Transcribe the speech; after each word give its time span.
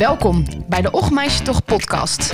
Welkom 0.00 0.44
bij 0.68 0.82
de 0.82 0.90
Och 0.90 1.10
Toch 1.44 1.64
podcast. 1.64 2.32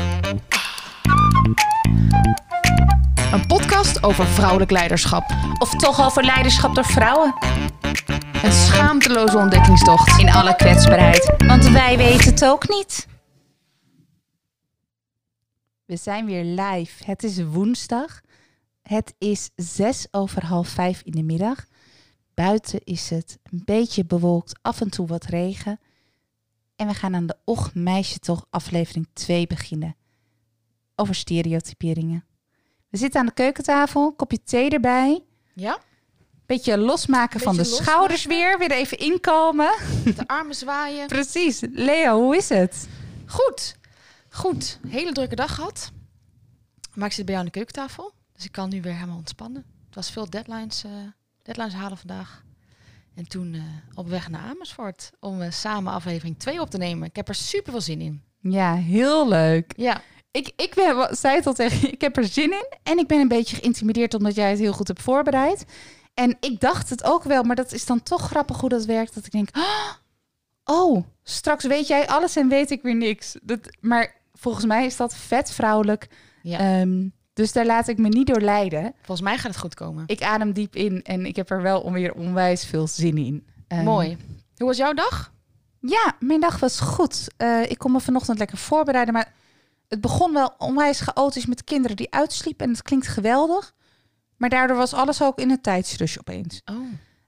Een 3.32 3.46
podcast 3.46 4.02
over 4.02 4.26
vrouwelijk 4.26 4.70
leiderschap. 4.70 5.24
Of 5.58 5.76
toch 5.76 6.04
over 6.04 6.24
leiderschap 6.24 6.74
door 6.74 6.84
vrouwen. 6.84 7.34
Een 8.42 8.52
schaamteloze 8.52 9.38
ontdekkingstocht. 9.38 10.20
In 10.20 10.30
alle 10.30 10.56
kwetsbaarheid. 10.56 11.34
Want 11.46 11.68
wij 11.68 11.96
weten 11.96 12.30
het 12.30 12.44
ook 12.44 12.68
niet. 12.68 13.06
We 15.84 15.96
zijn 15.96 16.26
weer 16.26 16.44
live. 16.44 17.04
Het 17.04 17.22
is 17.22 17.44
woensdag. 17.44 18.20
Het 18.82 19.14
is 19.18 19.50
zes 19.56 20.06
over 20.10 20.44
half 20.44 20.68
vijf 20.68 21.02
in 21.02 21.12
de 21.12 21.22
middag. 21.22 21.64
Buiten 22.34 22.80
is 22.84 23.10
het 23.10 23.38
een 23.42 23.62
beetje 23.64 24.04
bewolkt, 24.04 24.58
af 24.62 24.80
en 24.80 24.90
toe 24.90 25.06
wat 25.06 25.24
regen. 25.24 25.78
En 26.76 26.86
we 26.86 26.94
gaan 26.94 27.14
aan 27.14 27.26
de 27.26 27.36
Och 27.44 27.74
Meisje 27.74 28.18
Toch 28.18 28.46
aflevering 28.50 29.08
2 29.12 29.46
beginnen. 29.46 29.96
Over 30.94 31.14
stereotyperingen. 31.14 32.24
We 32.88 32.96
zitten 32.96 33.20
aan 33.20 33.26
de 33.26 33.32
keukentafel, 33.32 34.12
kopje 34.12 34.42
thee 34.42 34.70
erbij. 34.70 35.24
Ja? 35.54 35.78
Beetje 36.46 36.78
losmaken 36.78 37.40
van 37.40 37.56
de 37.56 37.64
schouders 37.64 38.24
weer, 38.24 38.58
weer 38.58 38.70
even 38.70 38.98
inkomen. 38.98 39.76
De 40.04 40.26
armen 40.26 40.54
zwaaien. 40.54 41.06
Precies. 41.16 41.60
Leo, 41.70 42.20
hoe 42.20 42.36
is 42.36 42.48
het? 42.48 42.88
Goed. 43.26 43.76
Goed. 44.30 44.78
Hele 44.88 45.12
drukke 45.12 45.34
dag 45.34 45.54
gehad. 45.54 45.92
Maar 46.94 47.06
ik 47.06 47.12
zit 47.12 47.24
bij 47.24 47.34
jou 47.34 47.46
aan 47.46 47.52
de 47.52 47.58
keukentafel. 47.58 48.12
Dus 48.32 48.44
ik 48.44 48.52
kan 48.52 48.68
nu 48.68 48.82
weer 48.82 48.94
helemaal 48.94 49.16
ontspannen. 49.16 49.64
Het 49.86 49.94
was 49.94 50.10
veel 50.10 50.30
deadlines, 50.30 50.84
eh, 50.84 50.90
deadlines 51.42 51.74
halen 51.74 51.98
vandaag. 51.98 52.44
En 53.16 53.28
toen 53.28 53.54
eh, 53.54 53.60
op 53.94 54.08
weg 54.08 54.28
naar 54.28 54.40
Amersfoort 54.42 55.10
om 55.20 55.40
eh, 55.42 55.50
samen 55.50 55.92
aflevering 55.92 56.38
2 56.38 56.60
op 56.60 56.70
te 56.70 56.78
nemen. 56.78 57.08
Ik 57.08 57.16
heb 57.16 57.28
er 57.28 57.34
super 57.34 57.72
veel 57.72 57.80
zin 57.80 58.00
in. 58.00 58.22
Ja, 58.40 58.74
heel 58.74 59.28
leuk. 59.28 59.72
Ja, 59.76 60.00
Ik, 60.30 60.52
ik 60.56 60.72
ben, 60.74 61.16
zei 61.16 61.36
het 61.36 61.46
al 61.46 61.54
tegen 61.54 61.80
je, 61.80 61.90
ik 61.90 62.00
heb 62.00 62.16
er 62.16 62.24
zin 62.24 62.52
in. 62.52 62.66
En 62.82 62.98
ik 62.98 63.06
ben 63.06 63.20
een 63.20 63.28
beetje 63.28 63.56
geïntimideerd 63.56 64.14
omdat 64.14 64.34
jij 64.34 64.50
het 64.50 64.58
heel 64.58 64.72
goed 64.72 64.88
hebt 64.88 65.02
voorbereid. 65.02 65.64
En 66.14 66.36
ik 66.40 66.60
dacht 66.60 66.90
het 66.90 67.04
ook 67.04 67.22
wel, 67.22 67.42
maar 67.42 67.56
dat 67.56 67.72
is 67.72 67.86
dan 67.86 68.02
toch 68.02 68.22
grappig 68.22 68.60
hoe 68.60 68.68
dat 68.68 68.84
werkt. 68.84 69.14
Dat 69.14 69.26
ik 69.26 69.32
denk, 69.32 69.48
"Ah, 69.52 69.90
oh, 70.64 71.04
straks 71.22 71.64
weet 71.64 71.86
jij 71.86 72.06
alles 72.08 72.36
en 72.36 72.48
weet 72.48 72.70
ik 72.70 72.82
weer 72.82 72.94
niks. 72.96 73.36
Dat, 73.42 73.58
maar 73.80 74.14
volgens 74.34 74.64
mij 74.64 74.86
is 74.86 74.96
dat 74.96 75.16
vet 75.16 75.50
vrouwelijk. 75.52 76.08
ja. 76.42 76.58
Ehm, 76.58 77.08
dus 77.36 77.52
daar 77.52 77.66
laat 77.66 77.88
ik 77.88 77.98
me 77.98 78.08
niet 78.08 78.26
door 78.26 78.40
leiden. 78.40 78.92
volgens 78.96 79.20
mij 79.20 79.36
gaat 79.38 79.50
het 79.50 79.60
goed 79.60 79.74
komen. 79.74 80.04
Ik 80.06 80.22
adem 80.22 80.52
diep 80.52 80.76
in 80.76 81.02
en 81.02 81.26
ik 81.26 81.36
heb 81.36 81.50
er 81.50 81.62
wel 81.62 81.92
weer 81.92 82.14
onwijs 82.14 82.64
veel 82.64 82.86
zin 82.86 83.18
in. 83.18 83.46
Ehm, 83.68 83.84
Mooi. 83.84 84.16
Hoe 84.56 84.66
was 84.66 84.76
jouw 84.76 84.92
dag? 84.92 85.32
Ja, 85.80 86.16
mijn 86.20 86.40
dag 86.40 86.58
was 86.58 86.80
goed. 86.80 87.26
Eh, 87.36 87.70
ik 87.70 87.78
kon 87.78 87.92
me 87.92 88.00
vanochtend 88.00 88.38
lekker 88.38 88.58
voorbereiden, 88.58 89.14
maar 89.14 89.32
het 89.88 90.00
begon 90.00 90.32
wel 90.32 90.54
onwijs 90.58 91.00
chaotisch 91.00 91.46
met 91.46 91.64
kinderen 91.64 91.96
die 91.96 92.12
uitsliepen 92.12 92.66
en 92.66 92.72
het 92.72 92.82
klinkt 92.82 93.06
geweldig. 93.06 93.74
Maar 94.36 94.48
daardoor 94.50 94.76
was 94.76 94.92
alles 94.94 95.22
ook 95.22 95.38
in 95.38 95.50
een 95.50 95.60
tijdsrush 95.60 96.18
opeens. 96.18 96.62
Oh. 96.64 96.76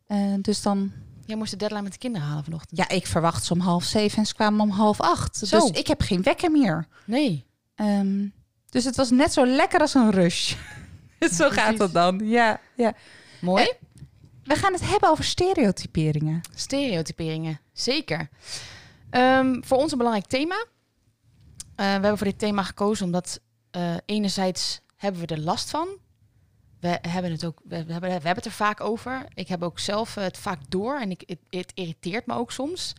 Eh, 0.07 0.35
dus 0.41 0.63
dan, 0.63 0.93
Jij 1.25 1.37
moest 1.37 1.51
de 1.51 1.57
deadline 1.57 1.83
met 1.83 1.93
de 1.93 1.99
kinderen 1.99 2.27
halen 2.29 2.45
vanochtend. 2.45 2.79
ja, 2.79 2.89
ik 2.89 3.07
verwacht 3.07 3.45
ze 3.45 3.53
om 3.53 3.61
half 3.61 3.85
zeven 3.85 4.19
en 4.19 4.27
ze 4.27 4.35
kwamen 4.35 4.61
om 4.61 4.71
half 4.71 5.01
acht. 5.01 5.37
Zo. 5.37 5.59
Dus 5.61 5.79
ik 5.79 5.87
heb 5.87 6.01
geen 6.01 6.23
wekker 6.23 6.51
meer. 6.51 6.87
Nee. 7.05 7.47
Ehm, 7.75 8.27
dus 8.71 8.85
het 8.85 8.97
was 8.97 9.11
net 9.11 9.33
zo 9.33 9.47
lekker 9.47 9.81
als 9.81 9.95
een 9.95 10.11
rush. 10.11 10.55
zo 11.39 11.51
gaat 11.51 11.79
het 11.79 11.93
dan. 11.93 12.21
Ja, 12.25 12.61
ja. 12.77 12.93
Mooi. 13.41 13.65
Eh, 13.65 13.75
We 14.45 14.55
gaan 14.55 14.73
het 14.73 14.89
hebben 14.89 15.11
over 15.11 15.25
stereotyperingen. 15.25 16.41
Stereotyperingen, 16.55 17.61
zeker. 17.73 18.29
Ehm, 19.11 19.63
voor 19.63 19.79
ons 19.79 19.93
een 19.93 19.99
belangrijk 19.99 20.27
thema. 20.29 20.65
Eh, 21.75 21.87
we 21.87 21.91
hebben 21.93 22.19
voor 22.19 22.27
dit 22.27 22.39
thema 22.39 22.63
gekozen 22.63 23.07
omdat 23.07 23.41
eh, 23.71 23.95
enerzijds 24.07 24.81
hebben 24.97 25.21
we 25.21 25.27
er 25.27 25.41
last 25.41 25.71
van. 25.71 25.89
We 26.81 26.99
hebben 27.09 27.31
het 27.31 27.45
ook, 27.45 27.61
we 27.65 27.75
hebben, 27.77 28.01
we 28.01 28.09
hebben 28.09 28.35
het 28.35 28.45
er 28.45 28.51
vaak 28.51 28.81
over. 28.81 29.27
Ik 29.35 29.49
heb 29.49 29.63
ook 29.63 29.79
zelf 29.79 30.17
eh, 30.17 30.25
het 30.25 30.39
vaak 30.39 30.59
door 30.69 31.01
en 31.01 31.11
ik, 31.11 31.23
het, 31.27 31.39
het 31.51 31.73
irriteert 31.75 32.27
me 32.27 32.35
ook 32.35 32.53
soms. 32.53 32.93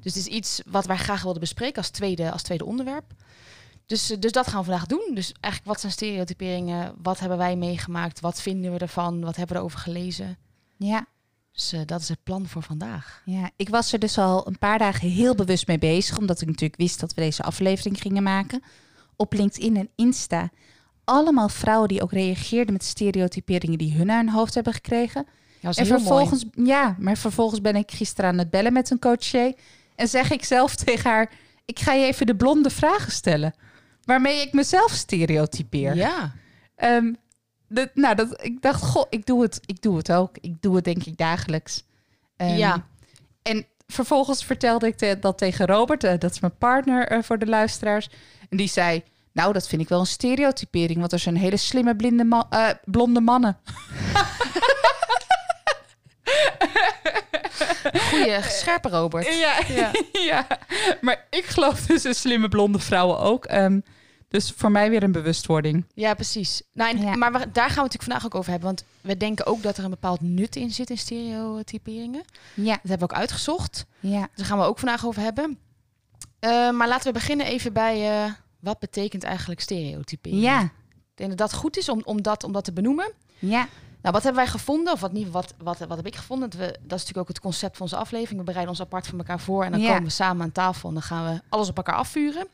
Dus 0.00 0.14
het 0.14 0.26
is 0.26 0.32
iets 0.32 0.62
wat 0.66 0.86
wij 0.86 0.96
graag 0.96 1.22
wilden 1.22 1.40
bespreken 1.40 1.76
als 1.76 1.90
tweede, 1.90 2.30
als 2.30 2.42
tweede 2.42 2.64
onderwerp. 2.64 3.12
Dus, 3.86 4.10
eh, 4.10 4.16
dus 4.20 4.32
dat 4.32 4.46
gaan 4.46 4.58
we 4.58 4.64
vandaag 4.64 4.86
doen. 4.86 5.10
Dus 5.14 5.32
eigenlijk 5.40 5.64
wat 5.64 5.80
zijn 5.80 5.92
stereotyperingen? 5.92 6.94
Wat 7.02 7.18
hebben 7.18 7.38
wij 7.38 7.56
meegemaakt? 7.56 8.20
Wat 8.20 8.40
vinden 8.40 8.72
we 8.72 8.78
ervan? 8.78 9.20
Wat 9.20 9.36
hebben 9.36 9.54
we 9.56 9.60
erover 9.62 9.78
gelezen? 9.78 10.36
Ja, 10.76 11.06
Dus 11.52 11.72
eh, 11.72 11.80
dat 11.86 12.00
is 12.00 12.08
het 12.08 12.22
plan 12.22 12.46
voor 12.46 12.62
vandaag. 12.62 13.22
Ja, 13.24 13.50
ik 13.56 13.68
was 13.68 13.92
er 13.92 13.98
dus 13.98 14.18
al 14.18 14.46
een 14.46 14.58
paar 14.58 14.78
dagen 14.78 15.08
heel 15.08 15.34
bewust 15.34 15.66
mee 15.66 15.78
bezig, 15.78 16.18
omdat 16.18 16.40
ik 16.40 16.46
natuurlijk 16.46 16.80
wist 16.80 17.00
dat 17.00 17.14
we 17.14 17.20
deze 17.20 17.42
aflevering 17.42 18.00
gingen 18.00 18.22
maken. 18.22 18.62
Op 19.16 19.32
LinkedIn 19.32 19.76
en 19.76 19.88
Insta. 19.96 20.50
Allemaal 21.04 21.48
vrouwen 21.48 21.88
die 21.88 22.02
ook 22.02 22.12
reageerden 22.12 22.72
met 22.72 22.84
stereotyperingen 22.84 23.78
die 23.78 23.94
hun 23.94 24.06
naar 24.06 24.16
hun 24.24 24.30
hoofd 24.30 24.54
hebben 24.54 24.72
gekregen. 24.72 25.26
Ja, 25.60 25.68
En 25.70 25.74
heel 25.74 25.86
mooi. 25.86 26.00
vervolgens, 26.00 26.44
ja, 26.54 26.96
maar 26.98 27.16
vervolgens 27.16 27.60
ben 27.60 27.76
ik 27.76 27.90
gisteren 27.90 28.30
aan 28.30 28.38
het 28.38 28.50
bellen 28.50 28.72
met 28.72 28.90
een 28.90 28.98
coaché. 28.98 29.52
En 29.94 30.08
zeg 30.08 30.30
ik 30.30 30.44
zelf 30.44 30.74
tegen 30.84 31.10
haar: 31.10 31.30
Ik 31.64 31.78
ga 31.78 31.92
je 31.92 32.06
even 32.06 32.26
de 32.26 32.36
blonde 32.36 32.70
vragen 32.70 33.12
stellen. 33.12 33.54
Waarmee 34.04 34.40
ik 34.40 34.52
mezelf 34.52 34.90
stereotypeer. 34.92 35.94
Ja. 35.96 36.32
Ehm, 36.76 37.12
dat, 37.68 37.88
nou, 37.94 38.14
dat, 38.14 38.44
ik 38.44 38.62
dacht, 38.62 38.82
goh, 38.82 39.04
ik 39.10 39.26
doe, 39.26 39.42
het, 39.42 39.60
ik 39.66 39.82
doe 39.82 39.96
het 39.96 40.12
ook. 40.12 40.36
Ik 40.40 40.62
doe 40.62 40.74
het 40.76 40.84
denk 40.84 41.04
ik 41.04 41.16
dagelijks. 41.16 41.84
Ehm, 42.36 42.56
Ja. 42.56 42.86
En 43.42 43.66
vervolgens 43.86 44.44
vertelde 44.44 44.86
ik 44.86 44.96
te- 44.96 45.16
dat 45.20 45.38
tegen 45.38 45.66
Robert, 45.66 46.04
eh, 46.04 46.18
dat 46.18 46.30
is 46.30 46.40
mijn 46.40 46.56
partner 46.58 47.06
eh, 47.08 47.22
voor 47.22 47.38
de 47.38 47.46
luisteraars. 47.46 48.08
En 48.50 48.56
die 48.56 48.68
zei, 48.68 49.02
nou, 49.32 49.52
dat 49.52 49.68
vind 49.68 49.82
ik 49.82 49.88
wel 49.88 50.00
een 50.00 50.06
stereotypering, 50.06 50.98
want 50.98 51.12
er 51.12 51.18
zijn 51.18 51.36
hele 51.36 51.56
slimme 51.56 51.96
blinde 51.96 52.24
ma- 52.24 52.46
eh, 52.50 52.68
blonde 52.84 53.20
mannen. 53.20 53.58
Goeie, 58.10 58.42
scherpe 58.42 58.88
Robert. 58.88 59.26
Ja, 59.38 59.58
Ja. 59.68 59.90
ja. 60.30 60.46
maar 61.00 61.26
ik 61.30 61.44
geloof 61.44 61.80
dus 61.80 62.04
in 62.04 62.14
slimme 62.14 62.48
blonde 62.48 62.78
vrouwen 62.78 63.18
ook. 63.18 63.44
Ehm, 63.44 63.80
dus 64.34 64.52
voor 64.56 64.70
mij 64.70 64.90
weer 64.90 65.02
een 65.02 65.12
bewustwording. 65.12 65.84
Ja, 65.94 66.14
precies. 66.14 66.62
Nou, 66.72 66.90
en- 66.96 67.02
Ja. 67.02 67.16
Maar 67.16 67.32
we- 67.32 67.38
daar 67.38 67.48
gaan 67.48 67.52
we 67.54 67.64
het 67.66 67.76
natuurlijk 67.76 68.02
vandaag 68.02 68.24
ook 68.24 68.34
over 68.34 68.50
hebben. 68.50 68.68
Want 68.68 68.84
we 69.00 69.16
denken 69.16 69.46
ook 69.46 69.62
dat 69.62 69.76
er 69.76 69.84
een 69.84 69.90
bepaald 69.90 70.20
nut 70.20 70.56
in 70.56 70.70
zit 70.70 70.90
in 70.90 70.98
stereotyperingen. 70.98 72.22
Ja, 72.54 72.72
Dat 72.72 72.88
hebben 72.88 73.08
we 73.08 73.14
ook 73.14 73.20
uitgezocht. 73.20 73.86
ja. 74.00 74.20
Dus 74.20 74.28
daar 74.36 74.46
gaan 74.46 74.58
we 74.58 74.64
ook 74.64 74.78
vandaag 74.78 75.06
over 75.06 75.22
hebben. 75.22 75.58
Eh, 76.38 76.70
maar 76.70 76.88
laten 76.88 77.06
we 77.06 77.12
beginnen 77.12 77.46
even 77.46 77.72
bij 77.72 78.24
eh, 78.24 78.32
wat 78.60 78.78
betekent 78.78 79.22
eigenlijk 79.22 79.60
stereotypering? 79.60 80.42
Ja, 80.42 80.60
Ik 80.62 80.70
denk 81.14 81.28
dat 81.28 81.38
dat 81.38 81.52
goed 81.58 81.76
is 81.76 81.88
om, 81.88 82.00
om, 82.04 82.22
dat, 82.22 82.44
om 82.44 82.52
dat 82.52 82.64
te 82.64 82.72
benoemen. 82.72 83.12
ja. 83.38 83.68
Nou, 84.02 84.16
wat 84.16 84.24
hebben 84.24 84.42
wij 84.42 84.52
gevonden? 84.52 84.92
Of 84.92 85.00
wat, 85.00 85.12
niet, 85.12 85.30
wat, 85.30 85.54
wat, 85.58 85.78
wat 85.78 85.96
heb 85.96 86.06
ik 86.06 86.16
gevonden? 86.16 86.50
Dat, 86.50 86.58
we, 86.58 86.66
dat 86.66 86.74
is 86.82 86.88
natuurlijk 86.90 87.18
ook 87.18 87.28
het 87.28 87.40
concept 87.40 87.72
van 87.76 87.86
onze 87.86 87.96
aflevering. 87.96 88.38
We 88.38 88.44
bereiden 88.44 88.70
ons 88.72 88.80
apart 88.80 89.06
van 89.06 89.18
elkaar 89.18 89.40
voor. 89.40 89.64
En 89.64 89.70
dan 89.70 89.80
Ja. 89.80 89.88
komen 89.88 90.04
we 90.04 90.10
samen 90.10 90.42
aan 90.42 90.52
tafel 90.52 90.88
en 90.88 90.94
dan 90.94 91.02
gaan 91.02 91.32
we 91.34 91.40
alles 91.48 91.68
op 91.68 91.76
elkaar 91.76 91.94
afvuren. 91.94 92.46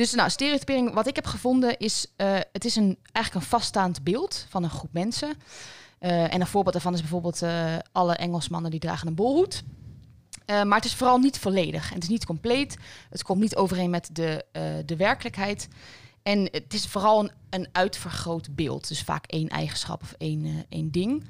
Dus 0.00 0.14
nou, 0.14 0.30
stereotypering, 0.30 0.94
wat 0.94 1.06
ik 1.06 1.14
heb 1.14 1.26
gevonden 1.26 1.78
is... 1.78 2.06
eh, 2.16 2.38
het 2.52 2.64
is 2.64 2.76
een, 2.76 2.98
eigenlijk 3.12 3.44
een 3.44 3.50
vaststaand 3.50 4.02
beeld 4.02 4.46
van 4.48 4.62
een 4.62 4.70
groep 4.70 4.92
mensen. 4.92 5.34
Eh, 5.98 6.34
en 6.34 6.40
een 6.40 6.46
voorbeeld 6.46 6.74
daarvan 6.74 6.94
is 6.94 7.00
bijvoorbeeld... 7.00 7.42
eh, 7.42 7.76
alle 7.92 8.14
Engelsmannen 8.14 8.70
die 8.70 8.80
dragen 8.80 9.08
een 9.08 9.14
bolhoed. 9.14 9.62
Maar 10.46 10.76
het 10.76 10.84
is 10.84 10.94
vooral 10.94 11.18
niet 11.18 11.38
volledig. 11.38 11.88
En 11.88 11.94
het 11.94 12.02
is 12.02 12.08
niet 12.08 12.24
compleet. 12.24 12.76
Het 13.10 13.22
komt 13.22 13.40
niet 13.40 13.56
overeen 13.56 13.90
met 13.90 14.08
de, 14.12 14.44
de 14.86 14.96
werkelijkheid. 14.96 15.68
En 16.22 16.48
het 16.50 16.74
is 16.74 16.86
vooral 16.86 17.30
een, 17.50 17.68
uitvergroot 17.72 18.54
beeld. 18.54 18.88
Dus 18.88 19.02
vaak 19.02 19.26
één 19.26 19.48
eigenschap 19.48 20.02
of 20.02 20.14
één, 20.18 20.64
één 20.68 20.90
ding. 20.90 21.24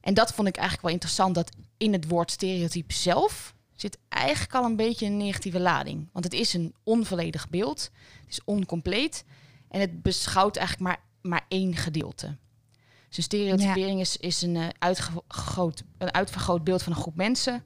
En 0.00 0.14
dat 0.14 0.32
vond 0.32 0.48
ik 0.48 0.56
eigenlijk 0.56 0.86
wel 0.86 0.94
interessant. 0.94 1.34
Dat 1.34 1.50
in 1.76 1.92
het 1.92 2.08
woord 2.08 2.30
stereotype 2.30 2.94
zelf 2.94 3.54
zit 3.76 3.98
eigenlijk 4.08 4.54
al 4.54 4.64
een 4.64 4.76
beetje 4.76 5.06
een 5.06 5.16
negatieve 5.16 5.60
lading. 5.60 6.08
Want 6.12 6.24
het 6.24 6.34
is 6.34 6.54
een 6.54 6.74
onvolledig 6.82 7.48
beeld. 7.48 7.90
Het 8.20 8.32
is 8.32 8.44
oncompleet. 8.44 9.24
En 9.68 9.80
het 9.80 10.02
beschouwt 10.02 10.56
eigenlijk 10.56 10.88
maar, 10.88 11.04
maar 11.22 11.44
één 11.48 11.76
gedeelte. 11.76 12.36
Dus 13.08 13.16
een 13.16 13.22
stereotypering 13.22 14.00
is, 14.00 14.16
is 14.16 14.42
een, 14.42 14.56
eh, 14.56 14.68
uitvergroot, 14.78 15.82
een 15.98 16.14
uitvergroot 16.14 16.64
beeld 16.64 16.82
van 16.82 16.92
een 16.92 16.98
groep 16.98 17.16
mensen. 17.16 17.64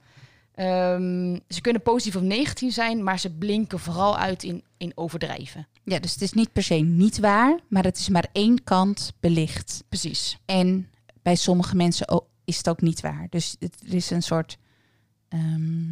Ehm, 0.51 1.37
ze 1.47 1.61
kunnen 1.61 1.81
positief 1.81 2.15
of 2.15 2.21
negatief 2.21 2.73
zijn, 2.73 3.03
maar 3.03 3.19
ze 3.19 3.29
blinken 3.29 3.79
vooral 3.79 4.17
uit 4.17 4.43
in, 4.43 4.63
in 4.77 4.91
overdrijven. 4.95 5.67
Ja, 5.83 5.99
dus 5.99 6.13
het 6.13 6.21
is 6.21 6.33
niet 6.33 6.53
per 6.53 6.63
se 6.63 6.75
niet 6.75 7.19
waar, 7.19 7.59
maar 7.67 7.83
het 7.83 7.97
is 7.97 8.09
maar 8.09 8.27
één 8.31 8.63
kant 8.63 9.13
belicht. 9.19 9.83
Precies. 9.89 10.37
En 10.45 10.89
bij 11.21 11.35
sommige 11.35 11.75
mensen 11.75 12.23
is 12.45 12.57
het 12.57 12.69
ook 12.69 12.81
niet 12.81 13.01
waar. 13.01 13.27
Dus 13.29 13.55
het 13.59 13.75
er 13.87 13.93
is 13.93 14.09
een 14.09 14.23
soort. 14.23 14.57
Ehm, 15.31 15.91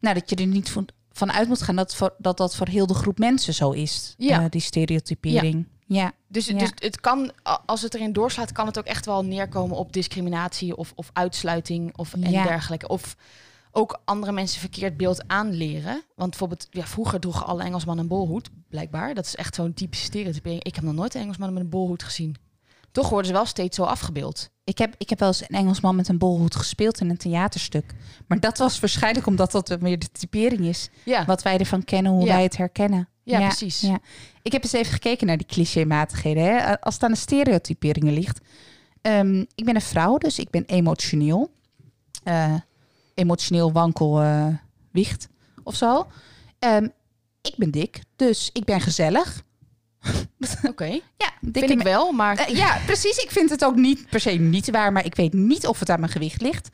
nou, 0.00 0.14
dat 0.14 0.30
je 0.30 0.36
er 0.36 0.46
niet 0.46 0.70
van, 0.70 0.88
van 1.12 1.32
uit 1.32 1.48
moet 1.48 1.62
gaan 1.62 1.76
dat, 1.76 1.94
voor, 1.94 2.14
dat 2.18 2.36
dat 2.36 2.56
voor 2.56 2.68
heel 2.68 2.86
de 2.86 2.94
groep 2.94 3.18
mensen 3.18 3.54
zo 3.54 3.70
is. 3.70 4.14
Ja. 4.18 4.42
eh, 4.42 4.50
die 4.50 4.60
stereotypering. 4.60 5.66
Ja. 5.86 6.12
Dus, 6.28 6.46
Ja. 6.46 6.58
dus 6.58 6.70
het 6.74 7.00
kan, 7.00 7.32
als 7.66 7.82
het 7.82 7.94
erin 7.94 8.12
doorslaat, 8.12 8.52
kan 8.52 8.66
het 8.66 8.78
ook 8.78 8.84
echt 8.84 9.06
wel 9.06 9.24
neerkomen 9.24 9.76
op 9.76 9.92
discriminatie 9.92 10.76
of, 10.76 10.92
of 10.94 11.10
uitsluiting 11.12 11.96
of 11.96 12.12
en 12.14 12.20
dergelijke. 12.20 12.88
Of 12.88 13.16
ook 13.70 14.00
andere 14.04 14.32
mensen 14.32 14.60
verkeerd 14.60 14.96
beeld 14.96 15.28
aanleren. 15.28 16.02
Want 16.16 16.30
bijvoorbeeld, 16.30 16.66
ja, 16.70 16.86
vroeger 16.86 17.20
droegen 17.20 17.46
alle 17.46 17.62
Engelsmannen 17.62 18.04
een 18.04 18.10
bolhoed, 18.10 18.50
blijkbaar. 18.68 19.14
Dat 19.14 19.26
is 19.26 19.36
echt 19.36 19.54
zo'n 19.54 19.74
typische 19.74 20.04
stereotypering. 20.04 20.62
Ik 20.62 20.74
heb 20.74 20.84
nog 20.84 20.94
nooit 20.94 21.14
een 21.14 21.20
Engelsman 21.20 21.52
met 21.52 21.62
een 21.62 21.68
bolhoed 21.68 22.02
gezien. 22.02 22.36
Toch 22.92 23.08
worden 23.08 23.26
ze 23.26 23.32
wel 23.32 23.46
steeds 23.46 23.76
zo 23.76 23.82
afgebeeld. 23.82 24.50
Ik 24.64 24.78
heb, 24.78 24.94
ik 24.98 25.08
heb 25.10 25.18
wel 25.18 25.28
eens 25.28 25.40
een 25.40 25.56
Engelsman 25.56 25.96
met 25.96 26.08
een 26.08 26.18
bolhoed 26.18 26.56
gespeeld 26.56 27.00
in 27.00 27.10
een 27.10 27.16
theaterstuk. 27.16 27.94
Maar 28.26 28.40
dat 28.40 28.58
was 28.58 28.80
waarschijnlijk 28.80 29.26
omdat 29.26 29.52
dat 29.52 29.68
weer 29.68 29.98
de 29.98 30.10
typering 30.12 30.60
is. 30.60 30.88
Ja, 31.04 31.24
Wat 31.24 31.42
wij 31.42 31.58
ervan 31.58 31.84
kennen, 31.84 32.12
hoe 32.12 32.24
Ja. 32.24 32.32
wij 32.34 32.42
het 32.42 32.56
herkennen. 32.56 33.08
ja, 33.22 33.38
precies. 33.38 33.80
Ja. 33.80 33.98
Ik 34.42 34.52
heb 34.52 34.62
eens 34.62 34.72
even 34.72 34.92
gekeken 34.92 35.26
naar 35.26 35.36
die 35.36 35.46
clichématigheden. 35.46 36.42
Hè. 36.44 36.80
Als 36.80 36.94
het 36.94 37.02
aan 37.02 37.10
de 37.12 37.16
stereotyperingen 37.18 38.12
ligt. 38.12 38.40
Ehm, 39.02 39.44
ik 39.54 39.64
ben 39.64 39.74
een 39.74 39.80
vrouw, 39.80 40.18
dus 40.18 40.38
ik 40.38 40.50
ben 40.50 40.64
emotioneel. 40.64 41.50
Eh, 42.24 42.54
emotioneel 43.14 43.72
wankel 43.72 44.20
eh, 44.20 44.46
wicht 44.90 45.28
of 45.62 45.74
zo. 45.74 46.06
Ehm, 46.58 46.88
ik 47.42 47.54
ben 47.56 47.70
dik, 47.70 48.02
dus 48.16 48.50
ik 48.52 48.64
ben 48.64 48.80
gezellig. 48.80 49.42
Oké, 50.70 50.84
Ja, 51.16 51.32
dikke 51.40 51.68
vind 51.68 51.70
ik 51.80 51.86
wel, 51.86 52.12
maar 52.12 52.36
Eh, 52.38 52.56
ja, 52.56 52.78
precies. 52.86 53.16
Ik 53.16 53.30
vind 53.30 53.50
het 53.50 53.64
ook 53.64 53.76
niet 53.76 54.08
per 54.10 54.20
se 54.20 54.30
niet 54.30 54.70
waar, 54.70 54.92
maar 54.92 55.04
ik 55.04 55.14
weet 55.14 55.32
niet 55.32 55.66
of 55.66 55.78
het 55.78 55.90
aan 55.90 56.00
mijn 56.00 56.12
gewicht 56.12 56.40
ligt. 56.40 56.68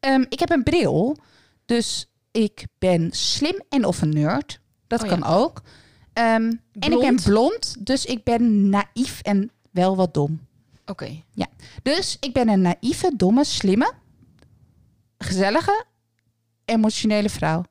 Ehm, 0.00 0.24
ik 0.28 0.38
heb 0.38 0.50
een 0.50 0.62
bril, 0.62 1.16
dus 1.64 2.10
ik 2.30 2.66
ben 2.78 3.12
slim 3.12 3.62
en 3.68 3.84
of 3.84 4.02
een 4.02 4.08
nerd. 4.08 4.60
Dat 4.86 5.02
Oh 5.02 5.08
kan 5.08 5.18
ja. 5.18 5.26
ook. 5.26 5.62
Ehm, 6.12 6.52
en 6.72 6.92
ik 6.92 7.00
ben 7.00 7.22
Blond? 7.22 7.76
dus 7.86 8.04
ik 8.04 8.24
ben 8.24 8.68
naïef 8.68 9.20
en 9.22 9.50
wel 9.70 9.96
wat 9.96 10.14
dom. 10.14 10.46
oké. 10.86 11.22
Dus 11.82 12.16
ik 12.20 12.32
ben 12.32 12.48
een 12.48 12.60
naïeve, 12.60 13.12
domme, 13.16 13.44
slimme, 13.44 13.92
gezellige, 15.18 15.84
emotionele 16.64 17.28
vrouw. 17.28 17.62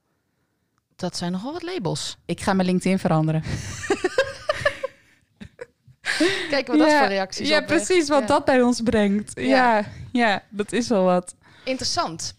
Dat 0.95 1.17
zijn 1.17 1.31
nogal 1.31 1.53
wat 1.53 1.63
labels. 1.63 2.17
Ik 2.25 2.41
ga 2.41 2.53
mijn 2.53 2.67
LinkedIn 2.67 2.99
veranderen. 2.99 3.43
Kijk 6.49 6.67
wat 6.67 6.77
dat 6.77 6.91
voor 6.93 7.07
reacties 7.07 7.47
Ja, 7.49 7.59
oplegt. 7.59 7.83
precies 7.85 8.07
wat 8.09 8.19
Ja. 8.21 8.25
dat 8.27 8.45
bij 8.45 8.61
ons 8.61 8.81
brengt. 8.81 9.31
Ja. 9.39 9.45
Ja, 9.77 9.85
ja, 10.11 10.43
dat 10.49 10.71
is 10.71 10.87
wel 10.87 11.03
wat. 11.03 11.35
Interessant. 11.63 12.35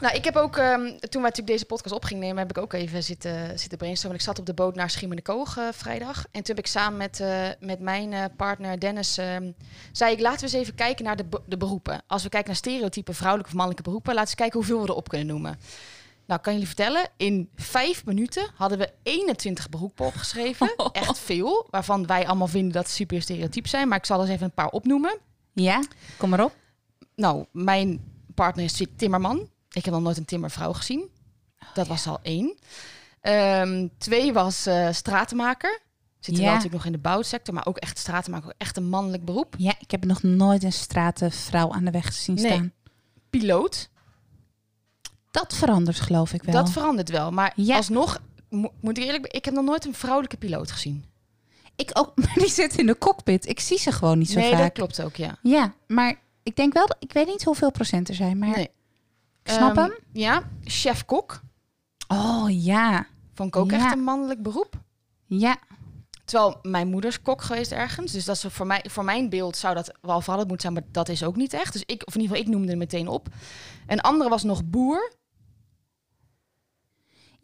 Nou, 0.00 0.14
ik 0.16 0.24
heb 0.24 0.36
ook, 0.36 0.56
ehm, 0.56 0.80
toen 0.84 0.98
wij 0.98 1.20
natuurlijk 1.20 1.46
deze 1.46 1.64
podcast 1.64 1.94
op 1.94 2.04
gingen 2.04 2.22
nemen, 2.22 2.38
heb 2.38 2.50
ik 2.50 2.58
ook 2.58 2.72
even 2.72 3.02
zitten, 3.02 3.58
zitten 3.58 3.78
brainstormen. 3.78 4.18
Ik 4.18 4.24
zat 4.24 4.38
op 4.38 4.46
de 4.46 4.54
boot 4.54 4.74
naar 4.74 4.90
Schiermonnikoog 4.90 5.56
eh 5.58 5.64
vrijdag. 5.72 6.16
En 6.24 6.42
toen 6.42 6.56
heb 6.56 6.58
ik 6.58 6.66
samen 6.66 6.96
met, 6.98 7.20
eh, 7.20 7.48
met 7.60 7.80
mijn 7.80 8.12
eh, 8.12 8.24
partner 8.36 8.80
Dennis, 8.80 9.18
ehm, 9.18 9.50
zei 9.92 10.12
ik, 10.12 10.20
laten 10.20 10.38
we 10.38 10.44
eens 10.44 10.54
even 10.62 10.74
kijken 10.74 11.04
naar 11.04 11.16
de, 11.16 11.24
de 11.46 11.56
beroepen. 11.56 12.02
Als 12.06 12.22
we 12.22 12.28
kijken 12.28 12.48
naar 12.48 12.58
stereotype 12.58 13.12
vrouwelijke 13.12 13.50
of 13.50 13.56
mannelijke 13.56 13.88
beroepen, 13.88 14.14
laten 14.14 14.24
we 14.36 14.42
eens 14.42 14.50
kijken 14.50 14.58
hoeveel 14.68 14.82
we 14.86 14.90
erop 14.92 15.08
kunnen 15.08 15.26
noemen. 15.26 15.58
Nou, 16.26 16.40
kan 16.40 16.52
jullie 16.52 16.66
vertellen, 16.68 17.08
in 17.16 17.50
vijf 17.54 18.04
minuten 18.04 18.50
hadden 18.54 18.78
we 18.78 18.92
21 19.02 19.68
beroepen 19.68 20.06
opgeschreven. 20.06 20.74
Echt 20.92 21.18
veel, 21.18 21.66
waarvan 21.70 22.06
wij 22.06 22.26
allemaal 22.26 22.46
vinden 22.46 22.72
dat 22.72 22.88
ze 22.88 22.94
super 22.94 23.22
stereotyp 23.22 23.66
zijn. 23.66 23.88
Maar 23.88 23.98
ik 23.98 24.04
zal 24.06 24.20
eens 24.20 24.30
even 24.30 24.44
een 24.44 24.54
paar 24.54 24.68
opnoemen. 24.68 25.18
Ja, 25.52 25.82
kom 26.16 26.28
maar 26.30 26.44
op. 26.44 26.54
Nou, 27.14 27.44
mijn 27.52 28.00
partner 28.34 28.64
is 28.64 28.82
timmerman. 28.96 29.48
Ik 29.70 29.84
heb 29.84 29.94
nog 29.94 30.02
nooit 30.02 30.16
een 30.16 30.24
timmervrouw 30.24 30.72
gezien. 30.72 31.08
Dat 31.74 31.86
was 31.86 32.06
al 32.06 32.18
één. 32.22 32.56
Ehm, 33.20 33.88
twee 33.98 34.32
was 34.32 34.66
eh, 34.66 34.88
stratenmaker. 34.92 35.80
Zit 36.20 36.34
Ja. 36.36 36.40
wel 36.42 36.46
natuurlijk 36.50 36.74
nog 36.74 36.84
in 36.86 36.92
de 36.92 36.98
bouwsector, 36.98 37.54
maar 37.54 37.66
ook 37.66 37.76
echt 37.76 37.98
stratenmaker. 37.98 38.54
Echt 38.58 38.76
een 38.76 38.88
mannelijk 38.88 39.24
beroep. 39.24 39.54
Ja, 39.58 39.74
ik 39.78 39.90
heb 39.90 40.04
nog 40.04 40.22
nooit 40.22 40.62
een 40.62 40.72
stratenvrouw 40.72 41.72
aan 41.72 41.84
de 41.84 41.90
weg 41.90 42.12
zien 42.12 42.34
Nee. 42.34 42.44
staan. 42.46 42.72
Piloot. 43.30 43.90
Dat 45.42 45.54
verandert 45.56 46.00
geloof 46.00 46.32
ik 46.32 46.42
wel. 46.42 46.54
Dat 46.54 46.70
verandert 46.70 47.10
wel. 47.10 47.30
Maar 47.30 47.52
Ja. 47.56 47.76
alsnog, 47.76 48.18
mo- 48.50 48.72
moet 48.80 48.98
ik 48.98 49.04
eerlijk 49.04 49.26
ik 49.26 49.44
heb 49.44 49.54
nog 49.54 49.64
nooit 49.64 49.84
een 49.84 49.94
vrouwelijke 49.94 50.36
piloot 50.36 50.70
gezien. 50.70 51.04
ik 51.76 51.90
ook, 51.92 52.12
maar 52.16 52.34
die 52.34 52.48
zit 52.50 52.78
in 52.78 52.86
de 52.86 52.98
cockpit. 52.98 53.46
Ik 53.48 53.60
zie 53.60 53.78
ze 53.78 53.92
gewoon 53.92 54.18
niet 54.18 54.30
zo 54.30 54.38
nee, 54.38 54.50
dat 54.50 54.58
vaak. 54.60 54.74
klopt 54.74 55.02
ook, 55.02 55.16
ja. 55.16 55.38
Ja, 55.42 55.74
maar 55.86 56.20
ik 56.42 56.56
denk 56.56 56.72
wel, 56.72 56.88
ik 56.98 57.12
weet 57.12 57.26
niet 57.26 57.44
hoeveel 57.44 57.70
procent 57.70 58.08
er 58.08 58.14
zijn, 58.14 58.38
maar 58.38 58.48
Nee. 58.48 58.64
ik 59.42 59.50
snap 59.52 59.70
Ehm, 59.76 59.78
hem. 59.78 59.94
Ja, 60.12 60.42
chef-kok. 60.64 61.40
Oh 62.08 62.44
ja, 62.48 63.06
Vond 63.34 63.48
ik 63.48 63.56
ook 63.56 63.70
Ja. 63.70 63.76
echt 63.76 63.92
een 63.92 64.02
mannelijk 64.02 64.42
beroep. 64.42 64.74
ja, 65.26 65.56
Terwijl 66.24 66.58
mijn 66.62 66.88
moeder 66.88 67.10
is 67.10 67.22
kok 67.22 67.42
geweest 67.42 67.72
ergens. 67.72 68.12
Dus 68.12 68.24
dat 68.24 68.36
is 68.36 68.44
voor, 68.48 68.66
mij, 68.66 68.84
voor 68.90 69.04
mijn 69.04 69.28
beeld 69.28 69.56
zou 69.56 69.74
dat 69.74 69.92
wel 70.02 70.20
veranderd 70.20 70.48
moeten 70.48 70.70
zijn. 70.72 70.82
Maar 70.82 70.92
dat 70.92 71.08
is 71.08 71.22
ook 71.24 71.36
niet 71.36 71.52
echt. 71.52 71.72
Dus 71.72 71.82
ik, 71.86 72.02
of 72.06 72.14
in 72.14 72.20
ieder 72.20 72.36
geval, 72.36 72.50
ik 72.50 72.56
noemde 72.56 72.68
het 72.70 72.78
meteen 72.78 73.08
op. 73.08 73.28
Een 73.86 74.00
andere 74.00 74.30
was 74.30 74.42
nog 74.42 74.64
boer. 74.64 75.12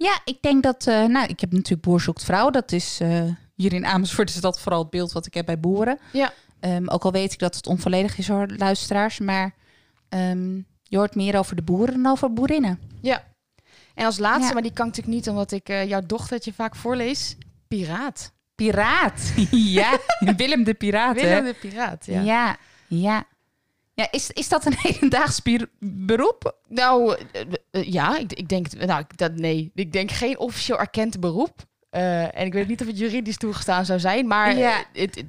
Ja. 0.02 0.20
Ik 0.24 0.42
denk 0.42 0.62
dat, 0.62 0.86
eh, 0.86 1.04
nou, 1.04 1.26
ik 1.26 1.40
heb 1.40 1.52
natuurlijk 1.52 1.82
Boer 1.82 2.00
zoekt 2.00 2.24
vrouw. 2.24 2.50
Dat 2.50 2.72
is 2.72 2.98
eh, 3.00 3.22
hier 3.54 3.72
in 3.72 3.86
Amersfoort 3.86 4.28
is 4.28 4.40
dat 4.40 4.60
vooral 4.60 4.80
het 4.80 4.90
beeld 4.90 5.12
wat 5.12 5.26
ik 5.26 5.34
heb 5.34 5.46
bij 5.46 5.60
boeren. 5.60 5.98
Ja. 6.12 6.32
Ehm, 6.60 6.88
ook 6.88 7.04
al 7.04 7.12
weet 7.12 7.32
ik 7.32 7.38
dat 7.38 7.54
het 7.56 7.66
onvolledig 7.66 8.18
is 8.18 8.28
hoor, 8.28 8.48
luisteraars. 8.56 9.18
Maar 9.18 9.54
ehm, 10.08 10.54
je 10.82 10.96
hoort 10.96 11.14
meer 11.14 11.38
over 11.38 11.56
de 11.56 11.62
boeren 11.62 12.02
dan 12.02 12.12
over 12.12 12.32
boerinnen. 12.32 12.78
Ja. 13.00 13.24
En 13.94 14.04
als 14.04 14.18
laatste, 14.18 14.46
Ja. 14.46 14.52
maar 14.52 14.62
die 14.62 14.72
kan 14.72 14.86
ik 14.86 14.94
natuurlijk 14.94 15.16
niet 15.24 15.28
omdat 15.28 15.52
ik 15.52 15.68
eh, 15.68 15.88
jouw 15.88 16.00
dochtertje 16.06 16.52
vaak 16.52 16.76
voorlees. 16.76 17.36
Piraat. 17.68 18.32
Piraat. 18.54 19.32
ja, 19.50 19.98
Willem 20.36 20.64
de 20.64 20.74
Piraat. 20.74 21.20
hè? 21.20 21.28
Willem 21.28 21.44
de 21.44 21.54
Piraat, 21.68 22.06
ja. 22.06 22.20
Ja, 22.20 22.56
ja. 22.88 23.24
Ja. 23.94 24.08
is, 24.10 24.30
is 24.30 24.48
dat 24.48 24.66
een 24.66 24.76
hedendaags 24.88 25.40
beroep? 25.80 26.56
Nou, 26.68 27.16
eh, 27.32 27.40
eh, 27.70 27.92
ja, 27.92 28.18
ik, 28.18 28.32
ik 28.32 28.48
denk, 28.48 28.72
nou, 28.86 29.00
ik- 29.00 29.16
dat, 29.18 29.34
nee, 29.34 29.70
ik 29.74 29.92
denk 29.92 30.10
geen 30.10 30.38
officieel 30.38 30.78
erkend 30.78 31.20
beroep. 31.20 31.70
Eh, 31.90 32.22
en 32.38 32.46
ik 32.46 32.52
weet 32.52 32.68
niet 32.68 32.80
of 32.80 32.86
het 32.86 32.98
juridisch 32.98 33.36
toegestaan 33.36 33.84
zou 33.84 34.00
zijn, 34.00 34.26
maar 34.26 34.56
Ja. 34.56 34.84
het, 34.92 35.22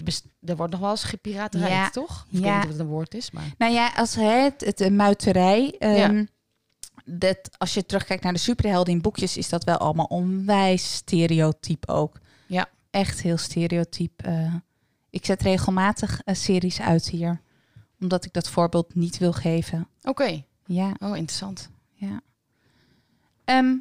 er 0.45 0.55
wordt 0.55 0.71
nog 0.71 0.81
wel 0.81 0.89
eens 0.89 1.03
gepiraterij, 1.03 1.69
Ja. 1.69 1.89
toch? 1.89 2.25
Of 2.31 2.37
Ik 2.37 2.43
weet 2.43 2.53
niet 2.55 2.63
of 2.63 2.69
het 2.69 2.79
een 2.79 2.85
woord 2.87 3.13
is, 3.13 3.31
maar... 3.31 3.43
Nou 3.57 3.73
ja, 3.73 3.91
als 3.95 4.15
het, 4.15 4.61
het 4.65 4.79
een 4.79 4.95
muiterij. 4.95 5.75
ehm, 5.79 6.25
dat, 7.05 7.37
als 7.57 7.73
je 7.73 7.85
terugkijkt 7.85 8.23
naar 8.23 8.33
de 8.33 8.39
superhelden 8.39 8.93
in 8.93 9.01
boekjes, 9.01 9.37
is 9.37 9.49
dat 9.49 9.63
wel 9.63 9.77
allemaal 9.77 10.05
onwijs 10.05 10.93
stereotyp 10.93 11.89
ook. 11.89 12.19
Ja. 12.47 12.65
Echt 12.89 13.21
heel 13.21 13.37
stereotyp. 13.37 14.21
ik 15.09 15.25
zet 15.25 15.41
regelmatig 15.41 16.21
series 16.25 16.81
uit 16.81 17.09
hier, 17.09 17.41
omdat 18.03 18.25
ik 18.25 18.33
dat 18.33 18.49
voorbeeld 18.49 18.95
niet 18.95 19.17
wil 19.17 19.33
geven. 19.33 19.87
Oké, 20.01 20.43
Ja, 20.65 20.91
oh, 20.99 21.17
interessant. 21.17 21.69
ja. 21.93 22.21
Ehm, 23.45 23.75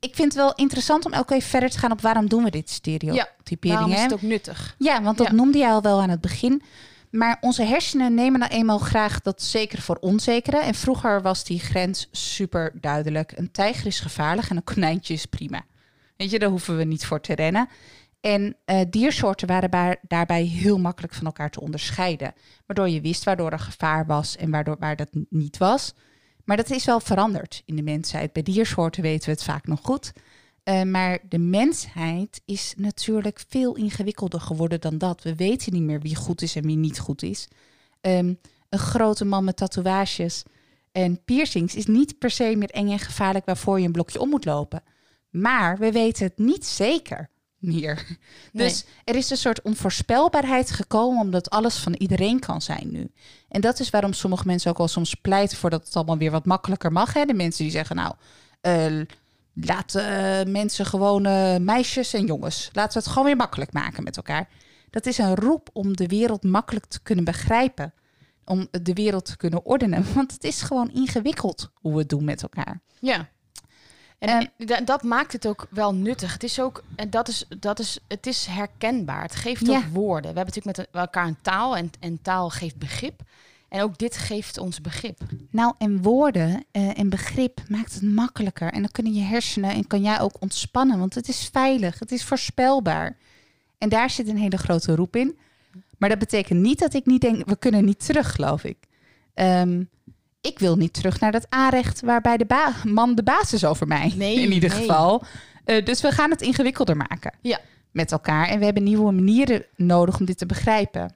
ik 0.00 0.14
vind 0.14 0.32
het 0.32 0.42
wel 0.42 0.54
interessant 0.54 1.04
om 1.06 1.12
elke 1.12 1.34
even 1.34 1.48
verder 1.48 1.70
te 1.70 1.78
gaan 1.78 1.92
op 1.92 2.00
waarom 2.00 2.28
doen 2.28 2.44
we 2.44 2.50
dit 2.50 2.70
stereotypering. 2.70 3.78
Daarom 3.78 3.92
is 3.92 4.02
het 4.02 4.12
ook 4.12 4.22
nuttig. 4.22 4.74
Ja, 4.78 5.02
want 5.02 5.18
dat 5.18 5.26
Ja. 5.26 5.32
noemde 5.32 5.58
jij 5.58 5.70
al 5.70 5.82
wel 5.82 6.00
aan 6.02 6.10
het 6.10 6.20
begin. 6.20 6.62
Maar 7.10 7.38
onze 7.40 7.62
hersenen 7.62 8.14
nemen 8.14 8.40
nou 8.40 8.52
eenmaal 8.52 8.78
graag 8.78 9.20
dat 9.22 9.42
zeker 9.42 9.80
voor 9.82 9.96
onzekere. 10.00 10.58
En 10.58 10.74
vroeger 10.74 11.22
was 11.22 11.44
die 11.44 11.60
grens 11.60 12.08
super 12.12 12.72
duidelijk. 12.80 13.32
Een 13.36 13.50
tijger 13.50 13.86
is 13.86 14.00
gevaarlijk 14.00 14.48
en 14.50 14.56
een 14.56 14.64
konijntje 14.64 15.14
is 15.14 15.26
prima. 15.26 15.64
Weet 16.16 16.30
je, 16.30 16.38
daar 16.38 16.48
hoeven 16.48 16.76
we 16.76 16.84
niet 16.84 17.06
voor 17.06 17.20
te 17.20 17.34
rennen. 17.34 17.68
En 18.20 18.56
eh, 18.64 18.80
diersoorten 18.90 19.48
waren 19.48 19.98
daarbij 20.02 20.42
heel 20.42 20.78
makkelijk 20.78 21.14
van 21.14 21.26
elkaar 21.26 21.50
te 21.50 21.60
onderscheiden. 21.60 22.34
Waardoor 22.66 22.88
je 22.88 23.00
wist 23.00 23.24
waardoor 23.24 23.50
er 23.50 23.58
gevaar 23.58 24.06
was 24.06 24.36
en 24.36 24.50
waardoor 24.50 24.76
waar 24.78 24.96
dat 24.96 25.08
niet 25.28 25.58
was. 25.58 25.94
Maar 26.44 26.56
dat 26.56 26.70
is 26.70 26.84
wel 26.84 27.00
veranderd 27.00 27.62
in 27.64 27.76
de 27.76 27.82
mensheid. 27.82 28.32
Bij 28.32 28.42
diersoorten 28.42 29.02
weten 29.02 29.24
we 29.24 29.30
het 29.30 29.44
vaak 29.44 29.66
nog 29.66 29.80
goed. 29.82 30.12
Eh, 30.62 30.82
maar 30.82 31.18
de 31.28 31.38
mensheid 31.38 32.42
is 32.44 32.74
natuurlijk 32.76 33.44
veel 33.48 33.76
ingewikkelder 33.76 34.40
geworden 34.40 34.80
dan 34.80 34.98
dat. 34.98 35.22
We 35.22 35.34
weten 35.34 35.72
niet 35.72 35.82
meer 35.82 36.00
wie 36.00 36.16
goed 36.16 36.42
is 36.42 36.56
en 36.56 36.66
wie 36.66 36.76
niet 36.76 36.98
goed 36.98 37.22
is. 37.22 37.48
Ehm, 38.00 38.34
een 38.68 38.78
grote 38.78 39.24
man 39.24 39.44
met 39.44 39.56
tatoeages 39.56 40.42
en 40.92 41.24
piercings 41.24 41.74
is 41.74 41.86
niet 41.86 42.18
per 42.18 42.30
se 42.30 42.56
meer 42.56 42.70
eng 42.70 42.90
en 42.90 42.98
gevaarlijk 42.98 43.46
waarvoor 43.46 43.80
je 43.80 43.86
een 43.86 43.92
blokje 43.92 44.20
om 44.20 44.28
moet 44.28 44.44
lopen. 44.44 44.82
Maar 45.30 45.78
we 45.78 45.92
weten 45.92 46.26
het 46.26 46.38
niet 46.38 46.66
zeker 46.66 47.30
meer. 47.58 48.06
Nee. 48.52 48.68
Dus 48.68 48.84
er 49.04 49.14
is 49.14 49.30
een 49.30 49.36
soort 49.36 49.62
onvoorspelbaarheid 49.62 50.70
gekomen 50.70 51.20
omdat 51.20 51.50
alles 51.50 51.76
van 51.76 51.94
iedereen 51.94 52.40
kan 52.40 52.62
zijn 52.62 52.90
nu. 52.90 53.10
En 53.48 53.60
dat 53.60 53.80
is 53.80 53.90
waarom 53.90 54.12
sommige 54.12 54.46
mensen 54.46 54.70
ook 54.70 54.78
wel 54.78 54.88
soms 54.88 55.14
pleiten 55.14 55.56
voor 55.56 55.70
dat 55.70 55.84
het 55.84 55.96
allemaal 55.96 56.18
weer 56.18 56.30
wat 56.30 56.44
makkelijker 56.44 56.92
mag. 56.92 57.12
Hè? 57.12 57.24
De 57.24 57.34
mensen 57.34 57.62
die 57.62 57.72
zeggen, 57.72 57.96
nou, 57.96 58.14
eh, 58.60 59.00
laat 59.54 59.94
eh, 59.94 60.42
mensen 60.46 60.86
gewoon 60.86 61.26
eh, 61.26 61.56
meisjes 61.56 62.14
en 62.14 62.26
jongens, 62.26 62.70
laten 62.72 62.92
we 62.92 62.98
het 62.98 63.08
gewoon 63.08 63.24
weer 63.24 63.36
makkelijk 63.36 63.72
maken 63.72 64.04
met 64.04 64.16
elkaar. 64.16 64.48
Dat 64.90 65.06
is 65.06 65.18
een 65.18 65.34
roep 65.34 65.70
om 65.72 65.96
de 65.96 66.06
wereld 66.06 66.42
makkelijk 66.42 66.86
te 66.86 67.02
kunnen 67.02 67.24
begrijpen. 67.24 67.92
Om 68.44 68.68
de 68.70 68.92
wereld 68.92 69.24
te 69.24 69.36
kunnen 69.36 69.64
ordenen. 69.64 70.04
Want 70.14 70.32
het 70.32 70.44
is 70.44 70.62
gewoon 70.62 70.90
ingewikkeld 70.90 71.70
hoe 71.74 71.92
we 71.92 71.98
het 71.98 72.08
doen 72.08 72.24
met 72.24 72.42
elkaar. 72.42 72.80
Ja. 73.00 73.28
En 74.18 74.28
En- 74.56 74.66
da- 74.66 74.80
dat 74.80 75.02
maakt 75.02 75.32
het 75.32 75.46
ook 75.46 75.66
wel 75.70 75.94
nuttig. 75.94 76.32
Het 76.32 76.42
is 76.42 76.60
ook, 76.60 76.84
en 76.96 77.10
dat 77.10 77.28
is, 77.28 77.44
dat 77.58 77.78
is, 77.78 77.98
het 78.08 78.26
is 78.26 78.46
herkenbaar. 78.46 79.22
Het 79.22 79.34
geeft 79.34 79.66
Ja. 79.66 79.76
ook 79.76 79.84
woorden. 79.92 80.32
We 80.32 80.38
hebben 80.38 80.54
natuurlijk 80.54 80.76
met 80.76 80.88
elkaar 81.02 81.26
een 81.26 81.40
taal 81.42 81.76
en, 81.76 81.90
en 82.00 82.22
taal 82.22 82.50
geeft 82.50 82.76
begrip. 82.76 83.20
En 83.68 83.80
ook 83.82 83.98
dit 83.98 84.16
geeft 84.16 84.58
ons 84.58 84.80
begrip. 84.80 85.18
Nou, 85.50 85.74
en 85.78 86.02
woorden 86.02 86.64
eh, 86.70 86.98
en 86.98 87.08
begrip 87.08 87.60
maakt 87.68 87.94
het 87.94 88.02
makkelijker. 88.02 88.72
En 88.72 88.80
dan 88.80 88.90
kunnen 88.90 89.14
je 89.14 89.22
hersenen 89.22 89.70
en 89.70 89.86
kan 89.86 90.02
jij 90.02 90.20
ook 90.20 90.36
ontspannen, 90.40 90.98
want 90.98 91.14
het 91.14 91.28
is 91.28 91.48
veilig, 91.52 91.98
het 91.98 92.12
is 92.12 92.24
voorspelbaar. 92.24 93.16
En 93.78 93.88
daar 93.88 94.10
zit 94.10 94.28
een 94.28 94.36
hele 94.38 94.56
grote 94.56 94.94
roep 94.94 95.16
in. 95.16 95.38
Maar 95.98 96.08
dat 96.08 96.18
betekent 96.18 96.60
niet 96.60 96.78
dat 96.78 96.94
ik 96.94 97.06
niet 97.06 97.20
denk, 97.20 97.46
we 97.48 97.56
kunnen 97.56 97.84
niet 97.84 98.06
terug, 98.06 98.32
geloof 98.32 98.64
ik. 98.64 98.76
Ehm, 99.34 99.82
ik 100.40 100.58
wil 100.58 100.76
niet 100.76 100.92
terug 100.92 101.20
naar 101.20 101.32
dat 101.32 101.46
aanrecht 101.48 102.00
waarbij 102.00 102.36
de 102.36 102.72
man 102.84 103.14
de 103.14 103.22
baas 103.22 103.52
is 103.52 103.64
over 103.64 103.86
mij. 103.86 104.12
Nee, 104.16 104.40
in 104.40 104.52
ieder 104.52 104.70
nee. 104.70 104.78
geval. 104.78 105.22
Eh, 105.64 105.84
dus 105.84 106.00
we 106.00 106.10
gaan 106.12 106.30
het 106.30 106.42
ingewikkelder 106.42 106.96
maken. 106.96 107.34
Ja. 107.40 107.58
Met 107.90 108.12
elkaar. 108.12 108.48
En 108.48 108.58
we 108.58 108.64
hebben 108.64 108.82
nieuwe 108.82 109.12
manieren 109.12 109.64
nodig 109.76 110.18
om 110.18 110.24
dit 110.24 110.38
te 110.38 110.46
begrijpen. 110.46 111.12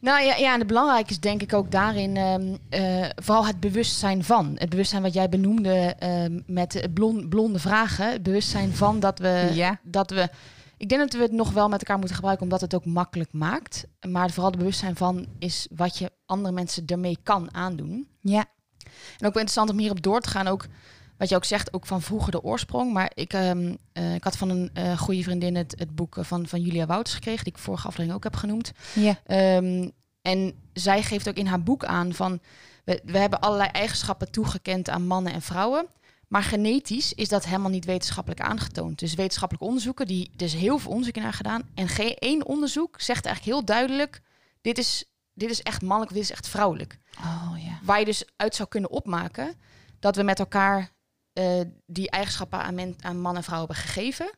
Nou 0.00 0.24
ja, 0.24 0.36
ja, 0.36 0.52
en 0.52 0.58
het 0.58 0.66
belangrijke 0.66 1.10
is 1.10 1.20
denk 1.20 1.42
ik 1.42 1.52
ook 1.52 1.70
daarin 1.70 2.16
ehm, 2.16 2.56
eh, 2.68 3.08
vooral 3.16 3.46
het 3.46 3.60
bewustzijn 3.60 4.24
van. 4.24 4.52
Het 4.54 4.68
bewustzijn 4.68 5.02
wat 5.02 5.14
jij 5.14 5.28
benoemde 5.28 5.94
ehm, 5.98 6.40
met 6.46 6.72
de 6.72 6.90
blon- 6.94 7.28
blonde 7.28 7.58
vragen. 7.58 8.10
Het 8.12 8.22
bewustzijn 8.22 8.72
van 8.74 9.00
dat 9.00 9.18
we, 9.18 9.50
Ja. 9.54 9.80
dat 9.82 10.10
we... 10.10 10.28
Ik 10.76 10.88
denk 10.88 11.00
dat 11.00 11.12
we 11.12 11.22
het 11.22 11.32
nog 11.32 11.52
wel 11.52 11.68
met 11.68 11.78
elkaar 11.78 11.96
moeten 11.98 12.14
gebruiken 12.16 12.44
omdat 12.44 12.60
het 12.60 12.74
ook 12.74 12.84
makkelijk 12.84 13.32
maakt. 13.32 13.86
Maar 14.08 14.30
vooral 14.30 14.50
het 14.50 14.58
bewustzijn 14.58 14.96
van 14.96 15.26
is 15.38 15.66
wat 15.74 15.98
je 15.98 16.10
andere 16.26 16.54
mensen 16.54 16.82
ermee 16.86 17.18
kan 17.22 17.54
aandoen. 17.54 18.08
Ja. 18.20 18.44
En 19.18 19.26
ook 19.26 19.34
wel 19.34 19.42
interessant 19.42 19.70
om 19.70 19.78
hierop 19.78 20.02
door 20.02 20.20
te 20.20 20.28
gaan. 20.28 20.46
Ook 20.46 20.66
wat 21.16 21.28
je 21.28 21.36
ook 21.36 21.44
zegt, 21.44 21.72
ook 21.72 21.86
van 21.86 22.02
vroeger 22.02 22.32
de 22.32 22.42
oorsprong. 22.42 22.92
Maar 22.92 23.10
ik, 23.14 23.32
ehm, 23.32 23.74
eh, 23.92 24.14
ik 24.14 24.24
had 24.24 24.36
van 24.36 24.50
een 24.50 24.70
eh, 24.72 24.98
goede 24.98 25.22
vriendin 25.22 25.56
het, 25.56 25.74
het 25.78 25.94
boek 25.94 26.16
eh, 26.16 26.24
van, 26.24 26.46
van 26.46 26.60
Julia 26.60 26.86
Wouters 26.86 27.14
gekregen, 27.14 27.44
die 27.44 27.52
ik 27.52 27.58
vorige 27.58 27.86
aflevering 27.86 28.16
ook 28.16 28.24
heb 28.24 28.36
genoemd. 28.36 28.72
Ja. 28.94 29.20
Ehm, 29.26 29.88
en 30.22 30.54
zij 30.72 31.02
geeft 31.02 31.28
ook 31.28 31.36
in 31.36 31.46
haar 31.46 31.62
boek 31.62 31.84
aan 31.84 32.12
van 32.14 32.40
we, 32.84 33.00
we 33.04 33.18
hebben 33.18 33.40
allerlei 33.40 33.70
eigenschappen 33.70 34.30
toegekend 34.30 34.88
aan 34.88 35.06
mannen 35.06 35.32
en 35.32 35.42
vrouwen. 35.42 35.86
Maar 36.28 36.42
genetisch 36.42 37.12
is 37.12 37.28
dat 37.28 37.44
helemaal 37.44 37.70
niet 37.70 37.84
wetenschappelijk 37.84 38.40
aangetoond. 38.40 38.98
Dus 38.98 39.14
wetenschappelijke 39.14 39.68
onderzoeken, 39.68 40.06
die, 40.06 40.30
er 40.36 40.44
is 40.44 40.54
heel 40.54 40.78
veel 40.78 40.90
onderzoek 40.90 41.16
naar 41.16 41.32
gedaan. 41.32 41.62
En 41.74 41.88
geen 41.88 42.14
één 42.14 42.46
onderzoek 42.46 43.00
zegt 43.00 43.26
eigenlijk 43.26 43.56
heel 43.56 43.64
duidelijk: 43.64 44.20
dit 44.60 44.78
is, 44.78 45.04
dit 45.36 45.50
is 45.50 45.62
echt 45.62 45.82
mannelijk, 45.82 46.14
dit 46.14 46.22
is 46.22 46.30
echt 46.30 46.48
vrouwelijk. 46.48 46.98
Oh 47.18 47.54
ja. 47.58 47.78
Waar 47.82 47.98
je 47.98 48.04
dus 48.04 48.24
uit 48.36 48.54
zou 48.54 48.68
kunnen 48.68 48.90
opmaken 48.90 49.54
dat 49.98 50.16
we 50.16 50.22
met 50.22 50.38
elkaar 50.38 50.90
eh, 51.32 51.60
die 51.86 52.10
eigenschappen 52.10 52.62
aan, 52.62 52.74
men, 52.74 52.94
aan 53.00 53.20
man 53.20 53.36
en 53.36 53.44
vrouw 53.44 53.58
hebben 53.58 53.76
gegeven. 53.76 54.30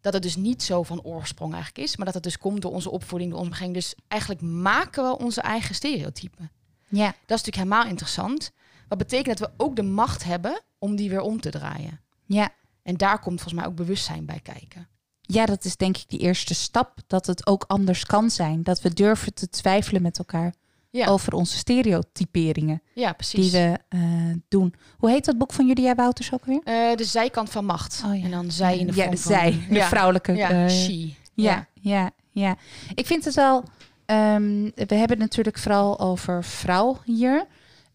Dat 0.00 0.12
het 0.12 0.22
dus 0.22 0.36
niet 0.36 0.62
zo 0.62 0.82
van 0.82 1.02
oorsprong 1.02 1.54
eigenlijk 1.54 1.88
is, 1.88 1.96
maar 1.96 2.06
dat 2.06 2.14
het 2.14 2.22
dus 2.22 2.38
komt 2.38 2.62
door 2.62 2.72
onze 2.72 2.90
opvoeding, 2.90 3.30
door 3.30 3.38
onze 3.38 3.50
omgeving. 3.50 3.74
Dus 3.74 3.94
eigenlijk 4.08 4.42
maken 4.42 5.04
we 5.04 5.18
onze 5.18 5.40
eigen 5.40 5.74
stereotypen. 5.74 6.50
Ja. 6.88 7.06
Dat 7.06 7.38
is 7.38 7.44
natuurlijk 7.44 7.56
helemaal 7.56 7.86
interessant. 7.86 8.52
Wat 8.88 8.98
betekent 8.98 9.38
dat 9.38 9.48
we 9.48 9.64
ook 9.64 9.76
de 9.76 9.82
macht 9.82 10.24
hebben 10.24 10.60
om 10.78 10.96
die 10.96 11.10
weer 11.10 11.20
om 11.20 11.40
te 11.40 11.50
draaien. 11.50 12.00
Ja. 12.26 12.48
En 12.82 12.96
daar 12.96 13.18
komt 13.18 13.40
volgens 13.40 13.60
mij 13.60 13.70
ook 13.70 13.76
bewustzijn 13.76 14.26
bij 14.26 14.40
kijken. 14.40 14.88
Ja, 15.26 15.46
dat 15.46 15.64
is 15.64 15.76
denk 15.76 15.96
ik 15.96 16.04
die 16.08 16.18
eerste 16.18 16.54
stap. 16.54 16.98
Dat 17.06 17.26
het 17.26 17.46
ook 17.46 17.64
anders 17.66 18.04
kan 18.04 18.30
zijn. 18.30 18.62
Dat 18.62 18.80
we 18.80 18.94
durven 18.94 19.34
te 19.34 19.48
twijfelen 19.48 20.02
met 20.02 20.18
elkaar 20.18 20.54
Ja, 20.90 21.06
over 21.06 21.34
onze 21.34 21.56
stereotyperingen 21.56 22.82
ja 22.94 23.12
precies. 23.12 23.50
die 23.50 23.60
we 23.60 23.78
eh, 23.88 24.00
doen. 24.48 24.74
Hoe 24.98 25.10
heet 25.10 25.24
dat 25.24 25.38
boek 25.38 25.52
van 25.52 25.66
Julia 25.66 25.94
Wouters 25.94 26.32
ook 26.32 26.44
weer? 26.44 26.60
Eh, 26.64 26.96
de 26.96 27.04
zijkant 27.04 27.50
van 27.50 27.64
macht. 27.64 28.02
Oh 28.06 28.18
ja. 28.18 28.24
En 28.24 28.30
dan 28.30 28.50
zij 28.50 28.78
in 28.78 28.86
de 28.86 28.92
ja, 28.94 29.02
vorm 29.02 29.14
de 29.14 29.20
van- 29.20 29.32
zij, 29.32 29.58
de 29.68 29.74
ja. 29.74 29.86
vrouwelijke. 29.88 30.32
Ja, 30.32 30.50
eh, 30.50 30.68
she. 30.68 31.12
ja, 31.34 31.66
ja, 31.80 32.10
ja. 32.30 32.56
Ik 32.94 33.06
vind 33.06 33.24
het 33.24 33.34
wel. 33.34 33.64
ehm, 34.06 34.62
we 34.74 34.94
hebben 34.94 35.08
het 35.10 35.18
natuurlijk 35.18 35.58
vooral 35.58 36.00
over 36.00 36.44
vrouw 36.44 36.98
hier. 37.04 37.46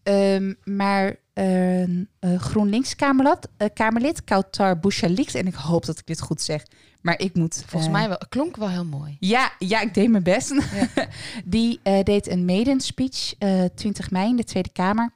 Ehm, 0.02 0.52
maar 0.64 1.16
eh, 1.32 1.84
GroenLinks-Kamerlid, 2.36 3.48
Kamerlid 3.74 4.24
Kautar 4.24 4.78
Bouchalix, 4.78 5.34
en 5.34 5.46
ik 5.46 5.54
hoop 5.54 5.84
dat 5.84 5.98
ik 5.98 6.06
dit 6.06 6.20
goed 6.20 6.40
zeg, 6.40 6.62
maar 7.02 7.18
ik 7.18 7.34
moet... 7.34 7.62
Volgens 7.66 7.92
eh, 7.92 7.98
mij 7.98 8.08
wel, 8.08 8.18
klonk 8.28 8.56
wel 8.56 8.68
heel 8.68 8.84
mooi. 8.84 9.16
Ja, 9.20 9.52
ja, 9.58 9.80
ik 9.80 9.94
deed 9.94 10.10
mijn 10.10 10.22
best. 10.22 10.54
die 11.44 11.80
eh, 11.82 12.02
deed 12.02 12.28
een 12.28 12.44
maiden 12.44 12.80
speech 12.80 13.34
eh 13.38 13.64
20 13.74 14.10
mei 14.10 14.28
in 14.28 14.36
de 14.36 14.44
Tweede 14.44 14.72
Kamer. 14.72 15.12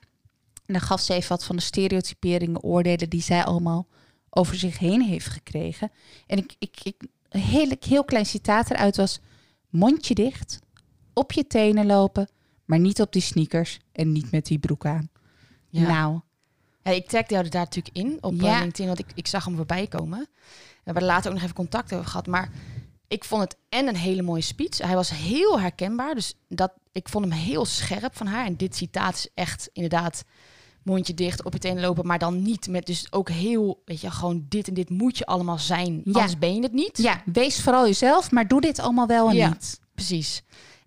En 0.67 0.73
dan 0.73 0.81
gaf 0.81 1.01
ze 1.01 1.15
even 1.15 1.29
wat 1.29 1.45
van 1.45 1.57
de 1.57 1.63
stereotyperingen, 1.63 2.63
oordelen 2.63 3.11
die 3.11 3.23
zij 3.23 3.45
allemaal 3.45 3.87
over 4.31 4.57
zich 4.57 4.79
heen 4.79 5.03
heeft 5.03 5.27
gekregen. 5.27 5.91
En 6.27 6.39
ik, 6.39 6.55
ik, 6.59 6.77
ik, 6.83 7.03
een 7.29 7.41
heel, 7.41 7.77
heel 7.81 8.05
klein 8.05 8.27
citaat 8.27 8.71
eruit 8.71 8.97
was: 8.97 9.21
mondje 9.69 10.15
dicht, 10.15 10.59
op 11.13 11.33
je 11.33 11.47
tenen 11.47 11.87
lopen, 11.87 12.29
maar 12.65 12.79
niet 12.79 13.01
op 13.01 13.13
die 13.13 13.23
sneakers 13.23 13.79
en 13.93 14.13
niet 14.13 14.31
met 14.31 14.47
die 14.47 14.59
broek 14.59 14.87
aan. 14.87 15.11
Ja. 15.69 15.89
Nou, 15.89 16.21
Ja, 16.87 16.93
ik 16.93 17.09
tagde 17.09 17.33
jou 17.35 17.45
er 17.45 17.51
daar 17.51 17.63
natuurlijk 17.65 17.97
in 17.97 18.19
op 18.21 18.41
Ja. 18.41 18.55
eh, 18.55 18.61
LinkedIn, 18.61 18.87
want 18.87 18.99
ik, 18.99 19.07
ik 19.15 19.27
zag 19.27 19.45
hem 19.45 19.57
voorbij 19.57 19.87
komen. 19.87 20.19
We 20.19 20.83
hebben 20.85 21.03
er 21.03 21.09
later 21.09 21.27
ook 21.29 21.35
nog 21.35 21.43
even 21.43 21.55
contact 21.55 21.93
over 21.93 22.07
gehad. 22.07 22.27
Maar 22.27 22.51
ik 23.09 23.25
vond 23.25 23.43
het 23.43 23.57
en 23.69 23.89
een 23.89 23.97
hele 23.97 24.23
mooie 24.23 24.41
speech. 24.43 24.79
Hij 24.79 24.95
was 24.95 25.11
heel 25.11 25.61
herkenbaar, 25.61 26.15
dus 26.15 26.35
dat, 26.49 26.73
ik 26.93 27.09
vond 27.09 27.25
hem 27.25 27.35
heel 27.35 27.65
scherp 27.65 28.17
van 28.17 28.27
haar. 28.27 28.47
En 28.47 28.57
dit 28.57 28.77
citaat 28.77 29.15
is 29.15 29.29
echt 29.35 29.71
inderdaad 29.73 30.25
mondje 30.83 31.15
dicht, 31.15 31.45
op 31.45 31.53
je 31.53 31.59
tenen 31.59 31.83
lopen, 31.83 32.07
maar 32.07 32.19
dan 32.19 32.43
niet 32.43 32.69
met 32.69 32.87
dus 32.87 33.07
ook 33.13 33.29
heel, 33.29 33.83
weet 33.85 34.01
je, 34.01 34.11
gewoon 34.11 34.45
dit 34.49 34.69
en 34.69 34.75
dit 34.75 34.91
moet 34.91 35.19
je 35.19 35.27
allemaal 35.27 35.59
zijn, 35.59 35.95
Ja. 36.05 36.13
anders 36.13 36.39
ben 36.39 36.55
je 36.55 36.63
het 36.63 36.73
niet. 36.73 36.99
ja, 36.99 37.23
wees 37.25 37.61
vooral 37.63 37.87
jezelf, 37.87 38.31
maar 38.31 38.49
doe 38.49 38.61
dit 38.61 38.79
allemaal 38.79 39.07
wel 39.07 39.29
en 39.29 39.37
Ja. 39.37 39.49
niet. 39.49 39.81
Precies. 39.95 40.43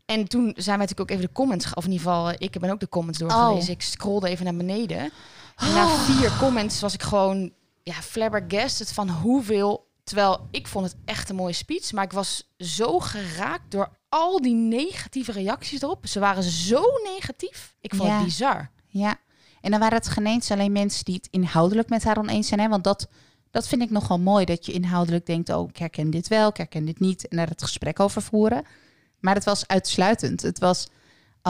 En 0.06 0.28
toen 0.28 0.44
zijn 0.56 0.78
wij 0.78 0.86
natuurlijk 0.88 1.00
ook 1.00 1.10
even 1.10 1.26
de 1.28 1.32
comments, 1.34 1.74
of 1.74 1.86
in 1.86 1.92
ieder 1.92 2.06
geval, 2.08 2.30
eh, 2.30 2.36
ik 2.38 2.60
ben 2.60 2.70
ook 2.70 2.80
de 2.80 2.90
comments 2.90 3.22
Oh. 3.22 3.28
doorgelezen. 3.30 3.74
Ik 3.74 3.82
scrollde 3.82 4.30
even 4.30 4.46
naar 4.46 4.56
beneden. 4.56 5.12
En 5.60 5.74
na 5.74 5.88
vier 5.88 6.38
comments 6.38 6.80
was 6.82 6.94
ik 6.94 7.04
gewoon 7.04 7.52
ja, 7.84 7.94
flabbergasted 7.94 8.92
van 8.92 9.10
hoeveel... 9.10 9.88
Terwijl 10.04 10.48
ik 10.52 10.68
vond 10.68 10.86
het 10.86 10.96
echt 11.06 11.30
een 11.30 11.36
mooie 11.36 11.54
speech, 11.54 11.92
maar 11.92 12.04
ik 12.04 12.12
was 12.12 12.52
zo 12.58 13.00
geraakt 13.00 13.72
door 13.72 13.90
al 14.10 14.42
die 14.42 14.54
negatieve 14.56 15.32
reacties 15.32 15.82
erop. 15.82 16.08
Ze 16.08 16.20
waren 16.20 16.44
zo 16.44 16.84
negatief. 17.16 17.76
Ik 17.82 17.96
vond 17.96 18.10
Ja. 18.10 18.16
het 18.16 18.24
bizar. 18.24 18.70
Ja, 18.88 19.16
en 19.62 19.72
dan 19.72 19.80
waren 19.80 19.98
het 19.98 20.08
geen 20.08 20.26
eens 20.26 20.52
alleen 20.52 20.72
mensen 20.72 21.06
die 21.06 21.16
het 21.16 21.28
inhoudelijk 21.32 21.90
met 21.90 22.04
haar 22.04 22.18
oneens 22.18 22.48
zijn. 22.48 22.60
Hè? 22.60 22.68
Want 22.68 22.84
dat, 22.84 23.08
dat 23.52 23.68
vind 23.68 23.82
ik 23.82 23.90
nogal 23.90 24.20
mooi, 24.20 24.46
dat 24.46 24.66
je 24.66 24.72
inhoudelijk 24.72 25.26
denkt... 25.26 25.50
oh, 25.50 25.70
ik 25.70 25.78
herken 25.78 26.10
dit 26.10 26.28
wel, 26.28 26.50
ik 26.50 26.58
herken 26.58 26.86
dit 26.86 27.00
niet... 27.00 27.28
en 27.28 27.38
daar 27.38 27.48
het 27.48 27.64
gesprek 27.64 28.00
over 28.00 28.22
voeren. 28.22 28.64
Maar 29.20 29.36
het 29.36 29.44
was 29.44 29.68
uitsluitend. 29.68 30.42
Het 30.42 30.60
was, 30.60 30.88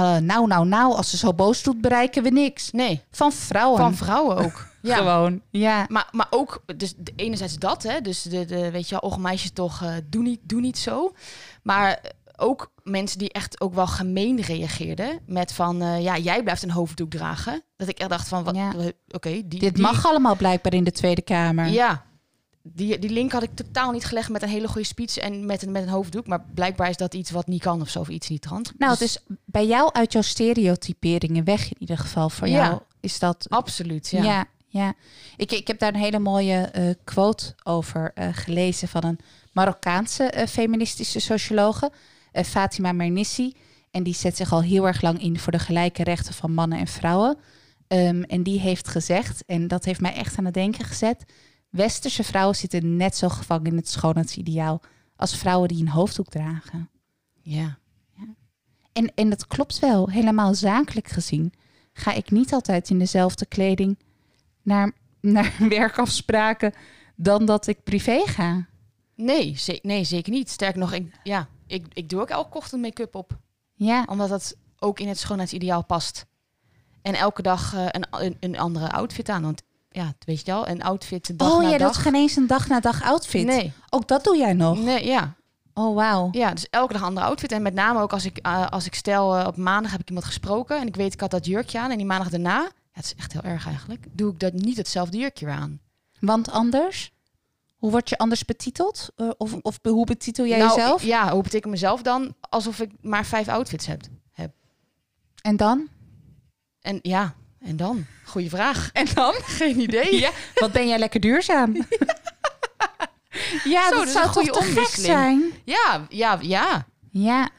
eh, 0.04 0.22
nou, 0.22 0.48
nou, 0.48 0.66
nou, 0.68 0.94
als 0.96 1.10
ze 1.10 1.18
zo 1.18 1.34
boos 1.34 1.64
doet, 1.64 1.82
bereiken 1.82 2.24
we 2.24 2.30
niks. 2.30 2.72
Nee, 2.72 3.02
Van 3.12 3.32
vrouwen. 3.32 3.78
van 3.80 3.96
vrouwen 3.96 4.38
ook. 4.38 4.68
Ja. 4.82 4.96
Gewoon, 4.96 5.42
ja. 5.50 5.86
Maar, 5.90 6.08
maar 6.12 6.28
ook, 6.30 6.64
dus 6.78 6.94
enerzijds 7.16 7.56
dat, 7.58 7.84
hè, 7.84 8.02
dus 8.02 8.22
de, 8.22 8.46
de 8.46 8.72
weet 8.72 8.90
je 8.90 8.98
wel, 9.02 9.10
och 9.10 9.18
meisje 9.18 9.54
toch, 9.54 9.82
eh, 9.84 9.92
doe, 10.06 10.24
niet, 10.24 10.40
doe 10.44 10.62
niet 10.62 10.78
zo. 10.78 11.14
Maar 11.64 12.00
ook 12.38 12.72
mensen 12.84 13.18
die 13.18 13.32
echt 13.32 13.62
ook 13.62 13.74
wel 13.74 13.88
gemeen 13.88 14.42
reageerden 14.42 15.20
met 15.26 15.54
van, 15.54 15.82
eh, 15.82 16.02
ja, 16.02 16.18
jij 16.18 16.44
blijft 16.44 16.64
een 16.64 16.72
hoofddoek 16.72 17.10
dragen. 17.10 17.62
Dat 17.78 17.88
ik 17.88 18.00
echt 18.00 18.10
dacht 18.10 18.28
van, 18.28 18.44
wat, 18.44 18.56
Ja. 18.56 18.72
oké, 19.10 19.30
Dit 19.46 19.50
die- 19.76 19.82
mag 19.82 20.06
allemaal 20.08 20.36
blijkbaar 20.36 20.74
in 20.74 20.84
de 20.84 20.92
Tweede 20.92 21.22
Kamer. 21.22 21.68
Ja, 21.68 22.04
die, 22.64 23.00
die 23.00 23.10
link 23.10 23.32
had 23.32 23.44
ik 23.44 23.56
totaal 23.56 23.92
niet 23.92 24.06
gelegd 24.06 24.30
met 24.30 24.42
een 24.42 24.50
hele 24.50 24.68
goede 24.68 24.88
speech 24.88 25.18
en 25.18 25.46
met 25.46 25.62
een, 25.64 25.72
met 25.72 25.82
een 25.84 25.90
hoofddoek. 25.90 26.28
Maar 26.28 26.46
blijkbaar 26.54 26.90
is 26.90 26.98
dat 26.98 27.14
iets 27.14 27.32
wat 27.32 27.48
niet 27.48 27.62
kan 27.62 27.82
of 27.82 27.90
zo, 27.90 28.00
of 28.00 28.10
iets 28.10 28.30
niet 28.30 28.42
trant. 28.42 28.74
Nou, 28.78 28.98
Dus 28.98 29.00
het 29.00 29.10
is 29.30 29.36
bij 29.46 29.66
jou 29.68 29.94
uit 29.94 30.14
jouw 30.14 30.22
stereotyperingen 30.22 31.44
weg 31.44 31.66
in 31.66 31.76
ieder 31.80 31.98
geval. 31.98 32.30
Voor 32.30 32.48
Ja. 32.48 32.66
jou 32.68 32.80
is 33.00 33.20
dat 33.20 33.46
absoluut, 33.50 34.10
Ja, 34.10 34.24
ja. 34.24 34.46
ja. 34.68 34.94
Ik, 35.38 35.52
ik 35.52 35.68
heb 35.68 35.80
daar 35.80 35.94
een 35.94 36.00
hele 36.00 36.20
mooie 36.20 36.56
eh, 36.62 36.90
quote 37.04 37.56
over 37.64 38.12
eh, 38.16 38.28
gelezen 38.32 38.88
van 38.88 39.04
een 39.04 39.20
Marokkaanse 39.52 40.24
eh, 40.24 40.48
feministische 40.48 41.20
sociologe, 41.20 41.92
Fatima 42.46 42.92
Mernissi. 42.92 43.56
En 43.92 44.04
die 44.04 44.14
zet 44.16 44.38
zich 44.38 44.52
al 44.52 44.62
heel 44.62 44.88
erg 44.88 45.02
lang 45.02 45.22
in 45.22 45.40
voor 45.40 45.52
de 45.52 45.60
gelijke 45.60 46.04
rechten 46.04 46.34
van 46.34 46.54
mannen 46.54 46.80
en 46.80 46.88
vrouwen. 46.88 47.38
Ehm, 47.88 48.22
en 48.22 48.44
die 48.44 48.60
heeft 48.60 48.88
gezegd, 48.88 49.44
en 49.46 49.68
dat 49.68 49.86
heeft 49.86 50.02
mij 50.02 50.14
echt 50.14 50.38
aan 50.38 50.46
het 50.46 50.54
denken 50.54 50.86
gezet, 50.86 51.24
westerse 51.70 52.24
vrouwen 52.24 52.56
zitten 52.56 52.96
net 52.98 53.16
zo 53.16 53.30
gevangen 53.30 53.66
in 53.66 53.76
het 53.78 53.90
schoonheidsideaal 53.90 54.82
als 55.16 55.38
vrouwen 55.38 55.68
die 55.68 55.82
een 55.82 55.90
hoofddoek 55.90 56.30
dragen. 56.30 56.90
ja. 57.42 57.78
En, 58.94 59.12
en 59.16 59.30
dat 59.30 59.48
klopt 59.48 59.80
wel, 59.80 60.10
helemaal 60.10 60.54
zakelijk 60.54 61.08
gezien 61.08 61.54
ga 61.94 62.14
ik 62.14 62.32
niet 62.32 62.54
altijd 62.54 62.90
in 62.90 63.00
dezelfde 63.00 63.46
kleding 63.46 64.00
naar, 64.62 64.92
naar 65.22 65.54
werkafspraken 65.70 66.74
dan 67.16 67.46
dat 67.46 67.68
ik 67.68 67.84
privé 67.84 68.22
ga. 68.26 68.68
Nee, 69.16 69.56
ze- 69.58 69.80
nee, 69.82 70.04
zeker 70.04 70.32
niet. 70.32 70.50
Sterker 70.50 70.80
nog, 70.80 70.94
ik, 70.94 71.20
ja, 71.24 71.48
ik, 71.68 71.86
ik 71.94 72.10
doe 72.10 72.22
ook 72.22 72.30
elke 72.30 72.58
ochtend 72.58 72.82
make-up 72.82 73.16
op. 73.16 73.38
Ja, 73.74 74.04
Omdat 74.10 74.30
dat 74.30 74.56
ook 74.80 75.00
in 75.00 75.08
het 75.08 75.18
schoonheidsideaal 75.20 75.86
past. 75.86 76.26
En 77.02 77.14
elke 77.14 77.42
dag 77.42 77.74
eh, 77.74 77.86
een, 77.90 78.06
een, 78.10 78.38
een 78.40 78.60
andere 78.60 78.92
outfit 78.92 79.30
aan. 79.30 79.42
Want 79.42 79.64
ja, 79.90 80.14
weet 80.26 80.40
je 80.46 80.52
wel, 80.52 80.68
een 80.68 80.84
outfit 80.84 81.40
dag 81.40 81.52
oh, 81.52 81.62
na 81.62 81.70
jij 81.70 81.78
dag. 81.78 81.92
doet 81.94 82.02
geen 82.02 82.16
eens 82.16 82.36
een 82.36 82.48
dag 82.48 82.68
na 82.68 82.80
dag 82.80 83.04
outfit. 83.04 83.46
Nee, 83.46 83.74
Ook 83.90 84.08
dat 84.08 84.24
doe 84.24 84.38
jij 84.38 84.54
nog. 84.54 84.80
nee, 84.84 85.06
ja. 85.06 85.38
Oh, 85.74 85.96
wauw. 85.96 86.30
Ja, 86.32 86.54
dus 86.54 86.70
elke 86.70 86.94
dag 86.94 87.02
een 87.02 87.08
andere 87.08 87.26
outfit. 87.26 87.52
En 87.52 87.62
met 87.62 87.74
name 87.74 88.00
ook 88.02 88.14
als 88.14 88.26
ik, 88.26 88.38
eh, 88.38 88.68
als 88.68 88.86
ik 88.86 88.96
stel, 88.96 89.36
eh, 89.38 89.48
op 89.48 89.58
maandag 89.58 89.92
heb 89.92 90.02
ik 90.02 90.08
iemand 90.08 90.26
gesproken 90.26 90.80
en 90.80 90.88
ik 90.88 90.96
weet 90.96 91.14
ik 91.14 91.20
had 91.20 91.32
dat 91.32 91.46
jurkje 91.46 91.80
aan. 91.80 91.92
En 91.92 91.98
die 91.98 92.06
maandag 92.06 92.30
daarna, 92.30 92.60
ja, 92.62 92.70
het 92.92 93.06
is 93.06 93.16
echt 93.16 93.34
heel 93.34 93.42
erg 93.42 93.66
eigenlijk, 93.68 94.06
doe 94.12 94.32
ik 94.32 94.40
dat 94.40 94.54
niet 94.54 94.78
hetzelfde 94.78 95.18
jurkje 95.18 95.46
weer 95.46 95.56
aan. 95.56 95.80
Want 96.20 96.52
anders? 96.52 97.12
Hoe 97.78 97.92
word 97.92 98.10
je 98.10 98.18
anders 98.18 98.46
betiteld? 98.46 99.10
Eh, 99.16 99.30
of, 99.38 99.54
of 99.62 99.80
hoe 99.84 100.06
betitel 100.06 100.46
jij 100.46 100.58
Nou, 100.58 100.76
jezelf? 100.76 101.04
Ja, 101.04 101.32
hoe 101.32 101.44
betekent 101.44 101.72
mezelf 101.72 102.02
dan? 102.02 102.36
Alsof 102.50 102.80
ik 102.80 102.92
maar 103.02 103.26
vijf 103.26 103.48
outfits 103.48 103.86
heb. 103.86 104.02
En 105.42 105.58
dan? 105.58 105.88
En 106.82 107.00
ja, 107.02 107.36
en 107.62 107.78
dan? 107.78 108.06
Goeie 108.26 108.50
vraag. 108.50 108.90
En 108.94 109.08
dan? 109.14 109.34
Geen 109.60 109.80
idee. 109.80 110.20
Ja, 110.20 110.30
wat 110.56 110.72
ben 110.72 110.88
jij 110.88 111.00
lekker 111.00 111.20
duurzaam? 111.20 111.76
ja, 113.64 113.84
Zo, 113.90 113.90
dat 113.90 113.98
dat 113.98 114.06
is 114.08 114.12
zou 114.12 114.26
een 114.28 114.32
toch 114.32 114.44
goede 114.44 114.52
te 114.52 114.60
gek 114.62 114.68
omwisseling. 114.70 115.06
zijn? 115.14 115.52
Ja, 115.66 116.06
ja, 116.10 116.38
ja. 116.42 116.88
Ja, 117.12 117.50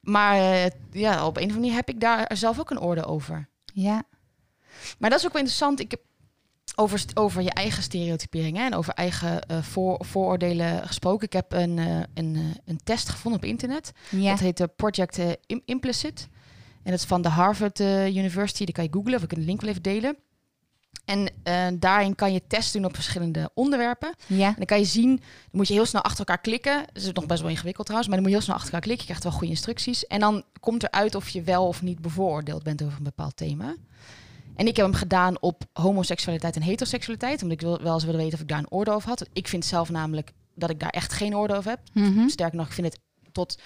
Maar 0.00 0.34
eh, 0.36 0.70
ja, 0.92 1.26
op 1.26 1.36
een 1.36 1.42
of 1.42 1.48
andere 1.50 1.60
manier 1.60 1.74
heb 1.74 1.88
ik 1.88 2.00
daar 2.00 2.30
zelf 2.34 2.58
ook 2.60 2.70
een 2.70 2.78
orde 2.80 3.04
over. 3.04 3.48
ja. 3.72 4.02
Maar 4.98 5.10
dat 5.10 5.18
is 5.18 5.24
ook 5.26 5.32
wel 5.32 5.40
interessant. 5.42 5.80
Ik 5.80 5.90
heb 5.90 6.00
over, 6.74 7.04
over 7.14 7.42
je 7.42 7.50
eigen 7.50 7.82
stereotypering 7.82 8.56
hè, 8.56 8.64
en 8.64 8.74
over 8.74 8.92
eigen 8.94 9.40
eh, 9.42 9.62
voor, 9.62 10.04
vooroordelen 10.04 10.86
gesproken. 10.86 11.26
Ik 11.26 11.32
heb 11.32 11.52
een, 11.52 11.78
eh, 11.78 12.00
een, 12.14 12.54
een 12.64 12.80
test 12.84 13.08
gevonden 13.08 13.40
op 13.40 13.46
internet. 13.48 13.92
ja. 14.10 14.30
Dat 14.30 14.40
heet 14.40 14.56
de 14.56 14.66
Project 14.68 15.18
Im- 15.46 15.62
Implicit. 15.64 16.28
En 16.86 16.92
dat 16.92 17.00
is 17.00 17.06
van 17.06 17.22
de 17.22 17.28
Harvard 17.28 17.80
eh, 17.80 18.16
University. 18.16 18.64
Die 18.64 18.74
kan 18.74 18.84
je 18.84 18.90
googlen 18.92 19.14
of 19.14 19.22
ik 19.22 19.28
kan 19.28 19.38
de 19.38 19.44
link 19.44 19.60
wel 19.60 19.70
even 19.70 19.82
delen. 19.82 20.16
En 21.04 21.30
eh, 21.42 21.66
daarin 21.78 22.14
kan 22.14 22.32
je 22.32 22.42
tests 22.46 22.72
doen 22.72 22.84
op 22.84 22.94
verschillende 22.94 23.50
onderwerpen. 23.54 24.14
ja. 24.26 24.46
En 24.48 24.54
dan 24.56 24.64
kan 24.64 24.78
je 24.78 24.84
zien, 24.84 25.16
dan 25.16 25.20
moet 25.50 25.68
je 25.68 25.74
heel 25.74 25.86
snel 25.86 26.02
achter 26.02 26.18
elkaar 26.18 26.40
klikken. 26.40 26.84
Dat 26.92 27.02
is 27.02 27.12
nog 27.12 27.26
best 27.26 27.40
wel 27.40 27.50
ingewikkeld 27.50 27.86
trouwens, 27.86 28.08
maar 28.12 28.22
dan 28.22 28.26
moet 28.30 28.36
je 28.36 28.36
heel 28.36 28.44
snel 28.46 28.56
achter 28.56 28.72
elkaar 28.74 28.86
klikken. 28.88 29.06
Je 29.06 29.12
krijgt 29.12 29.22
wel 29.22 29.32
goede 29.38 29.52
instructies. 29.54 30.06
En 30.06 30.20
dan 30.20 30.44
komt 30.60 30.82
eruit 30.82 31.14
of 31.14 31.28
je 31.28 31.42
wel 31.42 31.66
of 31.66 31.82
niet 31.82 32.00
bevooroordeeld 32.00 32.62
bent 32.62 32.82
over 32.82 32.98
een 32.98 33.04
bepaald 33.04 33.36
thema. 33.36 33.74
En 34.56 34.66
ik 34.66 34.76
heb 34.76 34.86
hem 34.86 34.94
gedaan 34.94 35.40
op 35.40 35.62
homoseksualiteit 35.72 36.56
en 36.56 36.62
heteroseksualiteit. 36.62 37.42
Omdat 37.42 37.56
ik 37.60 37.66
wil- 37.66 37.82
wel 37.82 37.94
eens 37.94 38.04
wilde 38.04 38.18
weten 38.18 38.34
of 38.34 38.40
ik 38.40 38.48
daar 38.48 38.58
een 38.58 38.70
oordeel 38.70 38.94
over 38.94 39.08
had. 39.08 39.26
Ik 39.32 39.48
vind 39.48 39.64
zelf 39.64 39.90
namelijk 39.90 40.32
dat 40.54 40.70
ik 40.70 40.80
daar 40.80 40.90
echt 40.90 41.12
geen 41.12 41.36
oordeel 41.36 41.56
over 41.56 41.70
heb. 41.70 41.80
Mhm. 41.92 42.28
Sterker 42.28 42.56
nog, 42.56 42.66
ik 42.66 42.72
vind 42.72 42.86
het 42.86 42.98
tot, 43.32 43.58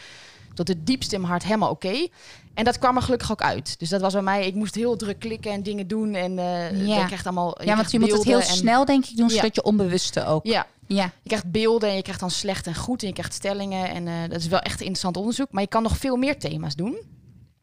tot 0.64 0.76
het 0.76 0.87
diepste 0.87 1.14
in 1.14 1.21
mijn 1.21 1.33
hart 1.33 1.45
helemaal 1.45 1.71
oké. 1.71 2.09
En 2.55 2.64
dat 2.64 2.79
kwam 2.79 2.97
er 2.97 3.02
gelukkig 3.02 3.33
ook 3.33 3.43
uit. 3.43 3.79
Dus 3.79 3.88
dat 3.88 4.00
was 4.00 4.12
bij 4.12 4.23
mij, 4.23 4.47
ik 4.47 4.55
moest 4.55 4.75
heel 4.75 4.97
druk 4.97 5.19
klikken 5.19 5.52
en 5.52 5.62
dingen 5.62 5.87
doen. 5.88 6.14
En 6.14 6.38
eh 6.38 6.87
Ja. 6.87 6.99
je 6.99 7.05
krijgt 7.07 7.26
allemaal. 7.26 7.62
Ja, 7.64 7.76
want 7.76 7.90
je 7.90 8.00
moet 8.00 8.12
het 8.12 8.25
heel 8.25 8.38
en- 8.40 8.45
snel, 8.47 8.85
denk 8.85 9.07
ik, 9.07 9.17
doen, 9.17 9.29
Ja. 9.29 9.35
zodat 9.35 9.55
je 9.55 9.62
onbewuste 9.62 10.26
ook. 10.26 10.47
Ja, 10.47 10.67
Ja, 10.87 11.05
je 11.23 11.29
krijgt 11.29 11.50
beelden 11.50 11.88
en 11.88 11.97
je 11.97 12.02
krijgt 12.02 12.21
dan 12.21 12.31
slecht 12.31 12.67
en 12.67 12.75
goed 12.75 13.00
en 13.02 13.07
je 13.09 13.12
krijgt 13.14 13.35
stellingen. 13.35 13.88
En 13.90 14.07
eh, 14.09 14.14
dat 14.29 14.38
is 14.40 14.47
wel 14.47 14.59
echt 14.61 14.75
een 14.75 14.79
interessant 14.87 15.17
onderzoek. 15.17 15.47
Maar 15.50 15.62
je 15.62 15.69
kan 15.69 15.83
nog 15.83 15.97
veel 15.97 16.17
meer 16.17 16.38
thema's 16.38 16.75
doen. 16.75 16.93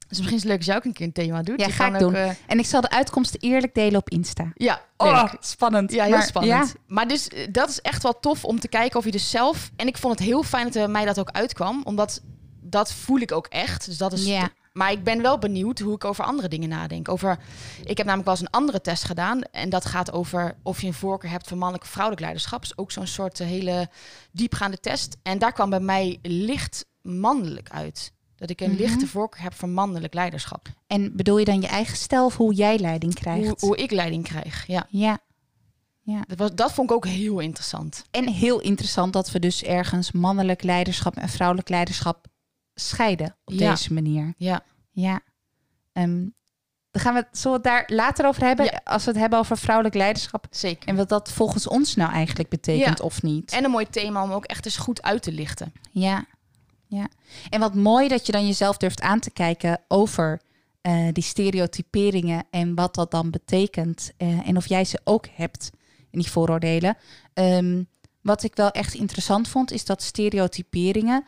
Dus 0.08 0.18
misschien 0.18 0.38
is 0.38 0.42
het 0.44 0.50
leuk 0.50 0.58
als 0.58 0.66
jij 0.68 0.76
ook 0.76 0.86
een 0.86 0.94
keer 0.94 1.06
een 1.06 1.12
thema 1.14 1.42
doet. 1.42 1.60
Ja, 1.60 1.66
je 1.66 1.72
ga 1.72 1.88
ik 1.88 2.00
doen. 2.00 2.16
eh, 2.16 2.30
en 2.48 2.60
ik 2.60 2.66
zal 2.66 2.82
de 2.82 2.90
uitkomsten 2.90 3.40
eerlijk 3.40 3.74
delen 3.74 4.00
op 4.00 4.10
Insta. 4.10 4.52
ja, 4.56 4.82
Oh, 4.98 5.22
leuk. 5.22 5.38
spannend. 5.40 5.92
Ja, 5.92 6.04
heel 6.04 6.12
Maar- 6.14 6.24
spannend. 6.24 6.76
Maar 6.88 7.08
dus 7.08 7.30
dat 7.52 7.70
is 7.70 7.82
echt 7.82 8.04
wel 8.04 8.20
tof 8.20 8.46
om 8.46 8.60
te 8.60 8.68
kijken 8.68 9.00
of 9.00 9.06
je 9.06 9.12
dus 9.12 9.30
zelf... 9.30 9.72
En 9.76 9.88
ik 9.88 9.98
vond 9.98 10.20
het 10.20 10.28
heel 10.28 10.44
fijn 10.44 10.64
dat 10.66 10.76
er 10.76 10.90
mij 10.90 11.06
dat 11.06 11.20
ook 11.20 11.30
uitkwam. 11.32 11.82
Omdat 11.84 12.22
dat 12.70 12.94
voel 12.94 13.20
ik 13.20 13.32
ook 13.32 13.48
echt. 13.48 13.86
Dus 13.86 13.98
dat 13.98 14.14
is... 14.14 14.26
Ja. 14.26 14.50
Maar 14.74 14.92
ik 14.92 15.04
ben 15.04 15.22
wel 15.22 15.38
benieuwd 15.38 15.80
hoe 15.80 15.94
ik 15.96 16.06
over 16.06 16.24
andere 16.26 16.48
dingen 16.48 16.70
nadenk. 16.70 17.10
Over, 17.10 17.38
ik 17.84 17.98
heb 17.98 18.06
namelijk 18.06 18.26
wel 18.26 18.34
eens 18.38 18.42
een 18.46 18.60
andere 18.60 18.82
test 18.82 19.04
gedaan. 19.04 19.42
En 19.42 19.70
dat 19.70 19.86
gaat 19.86 20.12
over 20.12 20.56
of 20.64 20.82
je 20.82 20.88
een 20.88 20.94
voorkeur 20.94 21.30
hebt 21.30 21.48
voor 21.48 21.58
mannelijk 21.58 21.84
of 21.86 21.90
vrouwelijk 21.90 22.24
leiderschap. 22.26 22.64
is 22.64 22.78
ook 22.78 22.92
zo'n 22.92 23.08
soort 23.08 23.40
eh, 23.40 23.48
hele 23.48 23.90
diepgaande 24.32 24.80
test. 24.80 25.18
En 25.24 25.38
daar 25.40 25.52
kwam 25.54 25.70
bij 25.70 25.80
mij 25.80 26.20
licht 26.22 26.86
mannelijk 27.02 27.70
uit. 27.72 28.12
Dat 28.36 28.50
ik 28.50 28.62
een 28.62 28.72
Mhm. 28.72 28.82
lichte 28.82 29.08
voorkeur 29.08 29.42
heb 29.44 29.54
voor 29.54 29.70
mannelijk 29.70 30.14
leiderschap. 30.14 30.68
En 30.88 31.16
bedoel 31.16 31.38
je 31.38 31.46
dan 31.46 31.62
je 31.62 31.68
eigen 31.68 31.98
stijl 31.98 32.26
of 32.26 32.38
hoe 32.38 32.54
jij 32.54 32.80
leiding 32.80 33.14
Hoe, 33.14 33.22
krijgt? 33.22 33.62
hoe 33.62 33.78
ik 33.78 33.92
leiding 33.92 34.24
krijg. 34.24 34.68
Ja, 34.68 34.88
Ja. 34.90 35.20
ja. 36.02 36.24
dat, 36.28 36.38
was, 36.38 36.50
dat 36.56 36.74
vond 36.74 36.90
ik 36.90 36.96
ook 36.96 37.06
heel 37.08 37.40
interessant. 37.40 38.04
En 38.12 38.28
heel 38.30 38.60
interessant 38.60 39.14
dat 39.14 39.32
we 39.32 39.40
dus 39.40 39.64
ergens 39.64 40.12
mannelijk 40.12 40.64
leiderschap 40.64 41.16
en 41.16 41.30
vrouwelijk 41.30 41.70
leiderschap 41.70 42.26
scheiden 42.80 43.36
op 43.46 43.54
Ja. 43.54 43.70
deze 43.70 43.94
manier. 43.94 44.34
Ja, 44.38 44.62
Ja. 44.92 45.20
Ehm, 45.94 46.26
dan 46.92 47.02
gaan 47.02 47.14
we 47.14 47.20
het, 47.20 47.38
zullen 47.38 47.62
we 47.62 47.70
het 47.70 47.88
daar 47.88 47.98
later 47.98 48.26
over 48.28 48.44
hebben, 48.44 48.66
Ja. 48.66 48.82
als 48.84 49.04
we 49.06 49.12
het 49.12 49.20
hebben 49.20 49.40
over 49.40 49.58
vrouwelijk 49.58 49.96
leiderschap. 49.96 50.46
zeker. 50.50 50.88
En 50.90 50.96
wat 50.96 51.10
dat 51.10 51.32
volgens 51.32 51.68
ons 51.68 51.96
nou 51.96 52.12
eigenlijk 52.12 52.50
betekent 52.50 52.98
Ja. 52.98 53.04
of 53.04 53.22
niet. 53.22 53.52
En 53.52 53.64
een 53.64 53.72
mooi 53.72 53.90
thema 53.90 54.24
om 54.24 54.32
ook 54.32 54.46
echt 54.46 54.66
eens 54.66 54.78
goed 54.78 55.02
uit 55.02 55.22
te 55.22 55.32
lichten. 55.32 55.74
Ja, 55.92 56.26
ja. 56.88 57.08
En 57.50 57.60
wat 57.60 57.76
mooi 57.76 58.08
dat 58.08 58.26
je 58.26 58.32
dan 58.32 58.46
jezelf 58.48 58.78
durft 58.78 59.02
aan 59.02 59.20
te 59.20 59.32
kijken 59.32 59.80
over 59.88 60.42
eh, 60.82 61.08
die 61.12 61.24
stereotyperingen 61.24 62.44
en 62.50 62.76
wat 62.76 62.96
dat 62.96 63.12
dan 63.12 63.30
betekent. 63.30 64.12
eh, 64.18 64.48
en 64.48 64.58
of 64.58 64.68
jij 64.68 64.86
ze 64.86 65.00
ook 65.04 65.28
hebt 65.36 65.70
in 66.12 66.20
die 66.20 66.32
vooroordelen. 66.32 66.98
Ehm, 67.34 67.84
wat 68.22 68.44
ik 68.44 68.56
wel 68.56 68.72
echt 68.72 68.94
interessant 68.94 69.48
vond, 69.48 69.72
is 69.72 69.86
dat 69.86 70.02
stereotyperingen, 70.02 71.26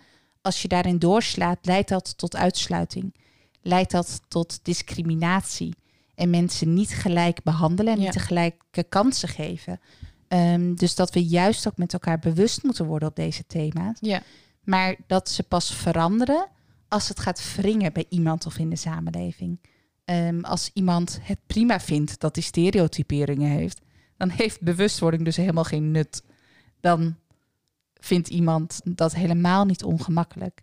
als 0.49 0.61
je 0.61 0.67
daarin 0.67 0.99
doorslaat, 0.99 1.57
leidt 1.61 1.89
dat 1.89 2.17
tot 2.17 2.35
uitsluiting. 2.35 3.15
Leidt 3.61 3.91
dat 3.91 4.21
tot 4.27 4.59
discriminatie. 4.63 5.73
En 6.15 6.29
mensen 6.29 6.73
niet 6.73 6.89
gelijk 6.93 7.43
behandelen 7.43 7.93
en 7.93 7.99
Ja. 7.99 8.05
niet 8.05 8.13
de 8.13 8.19
gelijke 8.19 8.83
kansen 8.83 9.29
geven. 9.29 9.79
Ehm, 10.27 10.73
dus 10.73 10.95
dat 10.95 11.13
we 11.13 11.23
juist 11.25 11.67
ook 11.67 11.77
met 11.77 11.93
elkaar 11.93 12.19
bewust 12.19 12.63
moeten 12.63 12.85
worden 12.85 13.09
op 13.09 13.15
deze 13.15 13.43
thema's. 13.47 13.97
Ja. 14.01 14.21
Maar 14.63 14.95
dat 15.07 15.29
ze 15.29 15.43
pas 15.43 15.73
veranderen 15.73 16.47
als 16.87 17.07
het 17.07 17.19
gaat 17.19 17.55
wringen 17.55 17.93
bij 17.93 18.05
iemand 18.09 18.45
of 18.45 18.57
in 18.57 18.69
de 18.69 18.75
samenleving. 18.75 19.59
Ehm, 20.05 20.39
als 20.41 20.69
iemand 20.73 21.19
het 21.21 21.39
prima 21.47 21.79
vindt 21.79 22.19
dat 22.19 22.35
hij 22.35 22.43
stereotyperingen 22.43 23.49
heeft, 23.51 23.81
dan 24.17 24.29
heeft 24.29 24.61
bewustwording 24.61 25.23
dus 25.23 25.35
helemaal 25.35 25.63
geen 25.63 25.91
nut. 25.91 26.23
Dan 26.79 27.15
vindt 27.99 28.27
iemand 28.27 28.81
dat 28.83 29.15
helemaal 29.15 29.65
niet 29.65 29.83
ongemakkelijk. 29.83 30.61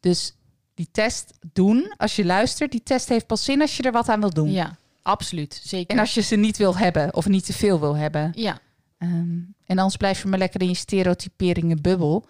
Dus 0.00 0.36
die 0.74 0.88
test 0.92 1.32
doen, 1.52 1.94
als 1.96 2.16
je 2.16 2.24
luistert, 2.24 2.70
die 2.70 2.82
test 2.82 3.08
heeft 3.08 3.26
pas 3.26 3.44
zin 3.44 3.60
als 3.60 3.76
je 3.76 3.82
er 3.82 3.92
wat 3.92 4.08
aan 4.08 4.20
wil 4.20 4.30
doen. 4.30 4.50
Ja, 4.50 4.76
absoluut. 5.02 5.60
Zeker. 5.64 5.94
En 5.94 6.00
als 6.00 6.14
je 6.14 6.22
ze 6.22 6.36
niet 6.36 6.56
wil 6.56 6.76
hebben 6.76 7.14
of 7.14 7.26
niet 7.28 7.44
te 7.44 7.52
veel 7.52 7.80
wil 7.80 7.96
hebben. 7.96 8.32
Ja, 8.34 8.60
Ehm, 8.98 9.38
en 9.66 9.78
anders 9.78 9.96
blijf 9.96 10.22
je 10.22 10.28
maar 10.28 10.38
lekker 10.38 10.60
in 10.60 10.68
je 10.68 10.74
stereotyperingen 10.74 11.82
bubbel. 11.82 12.26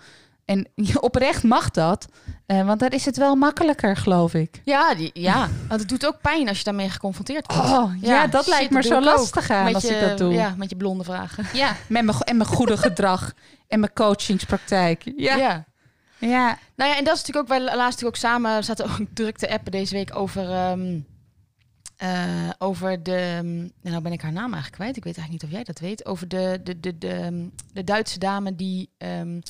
En 0.48 0.68
oprecht 1.00 1.42
mag 1.42 1.70
dat, 1.70 2.08
eh, 2.46 2.66
want 2.66 2.80
dan 2.80 2.88
is 2.88 3.04
het 3.04 3.16
wel 3.16 3.34
makkelijker, 3.34 3.96
geloof 3.96 4.34
ik. 4.34 4.60
ja, 4.64 4.94
die, 4.94 5.10
ja. 5.12 5.48
want 5.68 5.80
het 5.80 5.88
doet 5.88 6.06
ook 6.06 6.20
pijn 6.20 6.48
als 6.48 6.58
je 6.58 6.64
daarmee 6.64 6.90
geconfronteerd 6.90 7.52
wordt. 7.52 7.70
Oh, 7.70 7.92
ja, 8.00 8.26
dat 8.26 8.44
shit, 8.44 8.52
lijkt 8.52 8.70
me 8.70 8.82
zo 8.82 9.00
lastig 9.00 9.50
aan 9.50 9.74
als 9.74 9.82
je, 9.82 9.94
ik 9.94 10.00
dat 10.00 10.18
doe. 10.18 10.32
Ja, 10.32 10.54
met 10.56 10.70
je 10.70 10.76
blonde 10.76 11.04
vragen. 11.04 11.46
Ja, 11.52 11.76
met 11.88 12.04
mijn, 12.04 12.18
en 12.18 12.36
mijn 12.36 12.48
goede 12.48 12.76
gedrag 12.86 13.32
en 13.68 13.80
mijn 13.80 13.92
coachingspraktijk. 13.92 15.12
Ja, 15.16 15.36
ja. 15.36 15.64
ja. 16.18 16.58
Nou 16.76 16.90
ja, 16.90 16.96
en 16.96 17.04
dat 17.04 17.16
is 17.16 17.24
natuurlijk 17.24 17.38
ook, 17.38 17.48
wij 17.48 17.60
laatst 17.60 17.78
natuurlijk 17.78 18.06
ook 18.06 18.16
samen, 18.16 18.56
we 18.56 18.62
zaten 18.62 18.84
ook 18.84 18.98
druk 19.14 19.38
te 19.38 19.50
appen 19.50 19.72
deze 19.72 19.94
week 19.94 20.16
over, 20.16 20.50
ehm, 20.50 21.00
eh, 21.98 22.50
over 22.58 23.02
de, 23.02 23.36
um, 23.42 23.72
nou 23.82 24.02
ben 24.02 24.12
ik 24.12 24.20
haar 24.20 24.32
naam 24.32 24.52
eigenlijk 24.52 24.74
kwijt, 24.74 24.96
ik 24.96 25.04
weet 25.04 25.16
eigenlijk 25.16 25.42
niet 25.42 25.52
of 25.52 25.56
jij 25.56 25.64
dat 25.64 25.78
weet, 25.78 26.06
over 26.06 26.28
de, 26.28 26.60
de, 26.64 26.80
de, 26.80 26.98
de, 26.98 27.24
um, 27.24 27.52
de 27.72 27.84
Duitse 27.84 28.18
dame 28.18 28.54
die 28.54 28.90
ehm, 28.98 29.40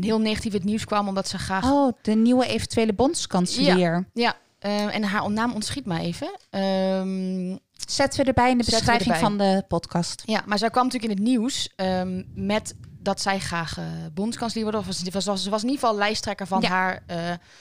heel 0.00 0.20
negatief 0.20 0.52
in 0.52 0.58
het 0.58 0.68
nieuws 0.68 0.84
kwam 0.84 1.08
omdat 1.08 1.28
ze 1.28 1.38
graag... 1.38 1.70
Oh, 1.70 1.92
de 2.02 2.14
nieuwe 2.14 2.46
eventuele 2.46 2.92
bondskanselier. 2.92 4.08
Ja, 4.14 4.36
eh, 4.58 4.94
en 4.94 5.02
haar 5.02 5.30
naam 5.30 5.52
ontschiet 5.52 5.86
me 5.86 5.98
even. 5.98 6.38
Ehm, 6.50 7.56
Zetten 7.88 8.20
we 8.20 8.26
erbij 8.26 8.50
in 8.50 8.58
de 8.58 8.64
beschrijving 8.64 9.16
van 9.16 9.38
de 9.38 9.64
podcast. 9.68 10.22
Ja, 10.26 10.42
maar 10.46 10.58
zij 10.58 10.70
kwam 10.70 10.84
natuurlijk 10.84 11.12
in 11.12 11.18
het 11.18 11.28
nieuws 11.28 11.72
ehm, 11.76 12.22
met 12.34 12.74
dat 12.98 13.20
zij 13.20 13.38
graag 13.38 13.78
eh 13.78 13.84
bondskanselier 14.14 14.70
wilde. 14.70 14.78
Of 14.78 14.86
was, 14.86 15.02
was, 15.12 15.24
was, 15.24 15.42
ze 15.42 15.50
was 15.50 15.62
in 15.62 15.68
ieder 15.68 15.82
geval 15.82 15.98
lijsttrekker 15.98 16.46
van 16.46 16.60
Ja. 16.60 16.68
haar, 16.68 17.02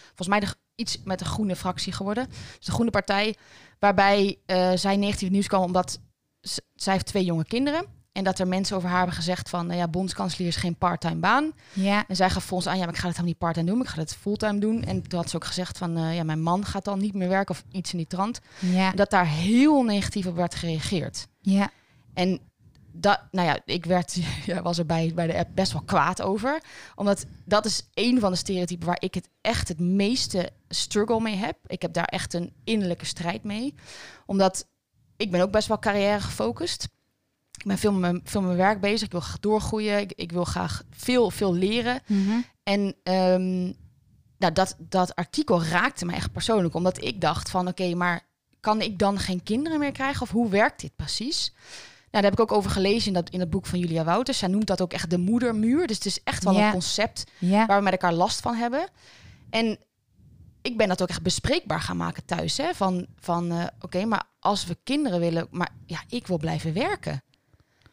volgens 0.05 0.27
mij 0.27 0.39
de, 0.39 0.47
iets 0.75 1.01
met 1.03 1.19
de 1.19 1.25
groene 1.25 1.55
fractie 1.55 1.93
geworden. 1.93 2.27
Dus 2.57 2.65
de 2.65 2.71
groene 2.71 2.91
partij, 2.91 3.35
waarbij 3.79 4.37
eh, 4.45 4.71
zij 4.75 4.95
negatief 4.97 5.29
nieuws 5.29 5.47
kwam 5.47 5.63
omdat 5.63 5.99
zij 6.75 6.93
heeft 6.93 7.05
twee 7.05 7.23
jonge 7.25 7.45
kinderen. 7.45 7.85
En 8.11 8.23
dat 8.23 8.39
er 8.39 8.47
mensen 8.47 8.75
over 8.75 8.89
haar 8.89 8.97
hebben 8.97 9.15
gezegd 9.15 9.49
van, 9.49 9.67
nou 9.67 9.79
ja, 9.79 9.87
bondskanselier 9.87 10.47
is 10.47 10.55
geen 10.55 10.75
parttime 10.75 11.15
baan. 11.15 11.51
Ja, 11.73 12.03
En 12.07 12.15
zij 12.15 12.29
gaf 12.29 12.43
volgens 12.43 12.69
aan, 12.69 12.77
ja, 12.77 12.85
maar 12.85 12.93
ik 12.93 12.99
ga 12.99 13.07
het 13.07 13.17
helemaal 13.17 13.37
niet 13.37 13.37
parttime 13.37 13.71
doen, 13.71 13.81
ik 13.81 13.87
ga 13.87 13.99
het 13.99 14.15
fulltime 14.15 14.59
doen. 14.59 14.83
En 14.83 15.01
toen 15.07 15.19
had 15.19 15.29
ze 15.29 15.35
ook 15.35 15.45
gezegd 15.45 15.77
van, 15.77 15.97
eh, 15.97 16.15
ja, 16.15 16.23
mijn 16.23 16.41
man 16.41 16.65
gaat 16.65 16.85
dan 16.85 16.99
niet 16.99 17.13
meer 17.13 17.29
werken 17.29 17.55
of 17.55 17.63
iets 17.71 17.91
in 17.91 17.97
die 17.97 18.07
trant. 18.07 18.39
ja, 18.59 18.89
En 18.91 18.95
dat 18.95 19.09
daar 19.09 19.27
heel 19.27 19.83
negatief 19.83 20.25
op 20.25 20.35
werd 20.35 20.55
gereageerd. 20.55 21.27
ja. 21.41 21.69
En 22.13 22.39
dat, 22.95 23.21
nou 23.31 23.47
ja, 23.47 23.59
ik 23.65 23.85
werd, 23.85 24.17
ja, 24.45 24.61
was 24.61 24.77
er 24.77 24.85
bij, 24.85 25.11
bij 25.15 25.27
de 25.27 25.37
app 25.37 25.49
best 25.53 25.71
wel 25.71 25.81
kwaad 25.81 26.21
over. 26.21 26.61
Omdat 26.95 27.25
dat 27.45 27.65
is 27.65 27.89
een 27.93 28.19
van 28.19 28.31
de 28.31 28.37
stereotypen 28.37 28.87
waar 28.87 29.01
ik 29.01 29.13
het 29.13 29.29
echt 29.41 29.67
het 29.67 29.79
meeste 29.79 30.49
struggle 30.69 31.21
mee 31.21 31.35
heb. 31.35 31.57
Ik 31.67 31.81
heb 31.81 31.93
daar 31.93 32.05
echt 32.05 32.33
een 32.33 32.53
innerlijke 32.63 33.05
strijd 33.05 33.43
mee. 33.43 33.73
Omdat 34.25 34.67
ik 35.17 35.31
ben 35.31 35.41
ook 35.41 35.51
best 35.51 35.67
wel 35.67 35.79
carrière 35.79 36.21
gefocust. 36.21 36.83
Ik 37.57 37.65
ben 37.65 37.77
veel 37.77 37.91
met 37.91 38.01
mijn, 38.01 38.21
veel 38.23 38.41
met 38.41 38.49
mijn 38.55 38.67
werk 38.67 38.81
bezig. 38.81 39.05
Ik 39.05 39.11
wil 39.11 39.21
graag 39.21 39.39
doorgroeien. 39.39 39.99
Ik, 39.99 40.11
ik 40.15 40.31
wil 40.31 40.45
graag 40.45 40.83
veel, 40.89 41.31
veel 41.31 41.53
leren. 41.53 42.01
Mhm. 42.05 42.39
En 42.63 42.95
ehm, 43.03 43.63
nou, 44.37 44.53
dat, 44.53 44.75
dat 44.79 45.15
artikel 45.15 45.63
raakte 45.63 46.05
me 46.05 46.13
echt 46.13 46.31
persoonlijk. 46.31 46.73
Omdat 46.73 47.03
ik 47.03 47.21
dacht 47.21 47.49
van, 47.49 47.67
oké, 47.67 47.95
maar 47.95 48.27
kan 48.59 48.81
ik 48.81 48.99
dan 48.99 49.19
geen 49.19 49.43
kinderen 49.43 49.79
meer 49.79 49.91
krijgen? 49.91 50.21
Of 50.21 50.29
hoe 50.29 50.49
werkt 50.49 50.81
dit 50.81 50.95
precies? 50.95 51.53
Nou, 52.15 52.27
daar 52.27 52.35
heb 52.37 52.45
ik 52.45 52.51
ook 52.51 52.57
over 52.57 52.71
gelezen 52.71 53.07
in, 53.07 53.13
dat, 53.13 53.29
in 53.29 53.39
het 53.39 53.49
boek 53.49 53.65
van 53.65 53.79
Julia 53.79 54.03
Wouters. 54.03 54.37
Zij 54.37 54.47
noemt 54.47 54.67
dat 54.67 54.81
ook 54.81 54.93
echt 54.93 55.09
de 55.09 55.17
moedermuur. 55.17 55.87
Dus 55.87 55.95
het 55.95 56.05
is 56.05 56.23
echt 56.23 56.43
wel 56.43 56.53
Ja. 56.53 56.65
een 56.65 56.71
concept 56.71 57.23
Ja, 57.37 57.65
waar 57.65 57.77
we 57.77 57.83
met 57.83 57.91
elkaar 57.91 58.13
last 58.13 58.39
van 58.41 58.55
hebben. 58.55 58.87
En 59.49 59.77
ik 60.61 60.77
ben 60.77 60.87
dat 60.87 61.01
ook 61.01 61.09
echt 61.09 61.21
bespreekbaar 61.21 61.81
gaan 61.81 61.97
maken 61.97 62.25
thuis. 62.25 62.57
Hè? 62.57 62.73
Van, 62.73 63.07
van 63.19 63.51
eh, 63.51 63.65
oké, 63.81 64.05
maar 64.05 64.23
als 64.39 64.65
we 64.65 64.77
kinderen 64.83 65.19
willen, 65.19 65.47
maar 65.51 65.69
ja, 65.85 66.03
ik 66.09 66.27
wil 66.27 66.37
blijven 66.37 66.73
werken. 66.73 67.23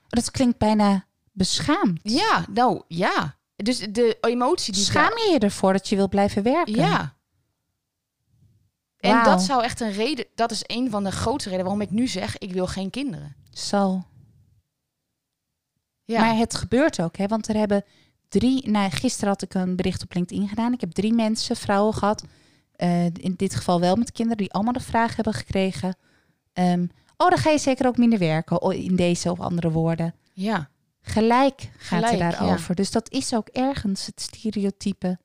dat 0.08 0.30
klinkt 0.30 0.58
bijna 0.58 1.06
beschaamd. 1.32 2.00
Ja, 2.02 2.44
nou 2.50 2.82
ja. 2.88 3.37
Dus 3.56 3.78
de 3.78 4.18
emotie 4.20 4.72
die 4.72 4.82
Schaam 4.82 5.18
je 5.18 5.30
je 5.32 5.38
ervoor 5.38 5.72
dat 5.72 5.88
je 5.88 5.96
wil 5.96 6.08
blijven 6.08 6.42
werken? 6.42 6.74
Ja. 6.74 7.14
En 8.98 9.24
dat 9.24 9.42
zou 9.42 9.62
echt 9.62 9.80
een 9.80 9.92
reden, 9.92 10.26
dat 10.35 10.50
is 10.50 10.62
een 10.66 10.90
van 10.90 11.04
de 11.04 11.12
grootste 11.12 11.48
redenen 11.50 11.70
waarom 11.70 11.88
ik 11.88 11.94
nu 11.94 12.06
zeg, 12.06 12.38
ik 12.38 12.52
wil 12.52 12.66
geen 12.66 12.90
kinderen. 12.90 13.37
Zo. 13.50 14.02
Ja. 16.04 16.20
Maar 16.20 16.36
het 16.36 16.54
gebeurt 16.54 17.00
ook, 17.02 17.16
hè? 17.16 17.26
Want 17.26 17.48
er 17.48 17.56
hebben 17.56 17.84
drie. 18.28 18.70
Nou, 18.70 18.90
gisteren 18.90 19.28
had 19.28 19.42
ik 19.42 19.54
een 19.54 19.76
bericht 19.76 20.02
op 20.02 20.14
LinkedIn 20.14 20.48
gedaan. 20.48 20.72
Ik 20.72 20.80
heb 20.80 20.90
drie 20.92 21.12
mensen, 21.12 21.56
vrouwen 21.56 21.94
gehad. 21.94 22.24
eh, 22.72 23.04
in 23.04 23.34
dit 23.36 23.54
geval 23.54 23.80
wel 23.80 23.96
met 23.96 24.12
kinderen, 24.12 24.38
die 24.38 24.52
allemaal 24.52 24.72
de 24.72 24.80
vraag 24.80 25.14
hebben 25.16 25.34
gekregen. 25.34 25.96
ehm, 26.52 26.86
oh, 27.16 27.28
dan 27.28 27.38
ga 27.38 27.50
je 27.50 27.58
zeker 27.58 27.86
ook 27.86 27.96
minder 27.96 28.18
werken. 28.18 28.62
o- 28.62 28.70
In 28.70 28.96
deze 28.96 29.30
of 29.30 29.40
andere 29.40 29.70
woorden. 29.70 30.14
ja. 30.32 30.70
Gelijk 31.04 31.70
gaat 31.76 32.04
Gelijk, 32.04 32.22
het 32.22 32.32
daarover. 32.38 32.74
Dus 32.74 32.90
dat 32.90 33.10
is 33.10 33.34
ook 33.34 33.48
ergens 33.48 34.06
het 34.06 34.20
stereotype. 34.20 35.18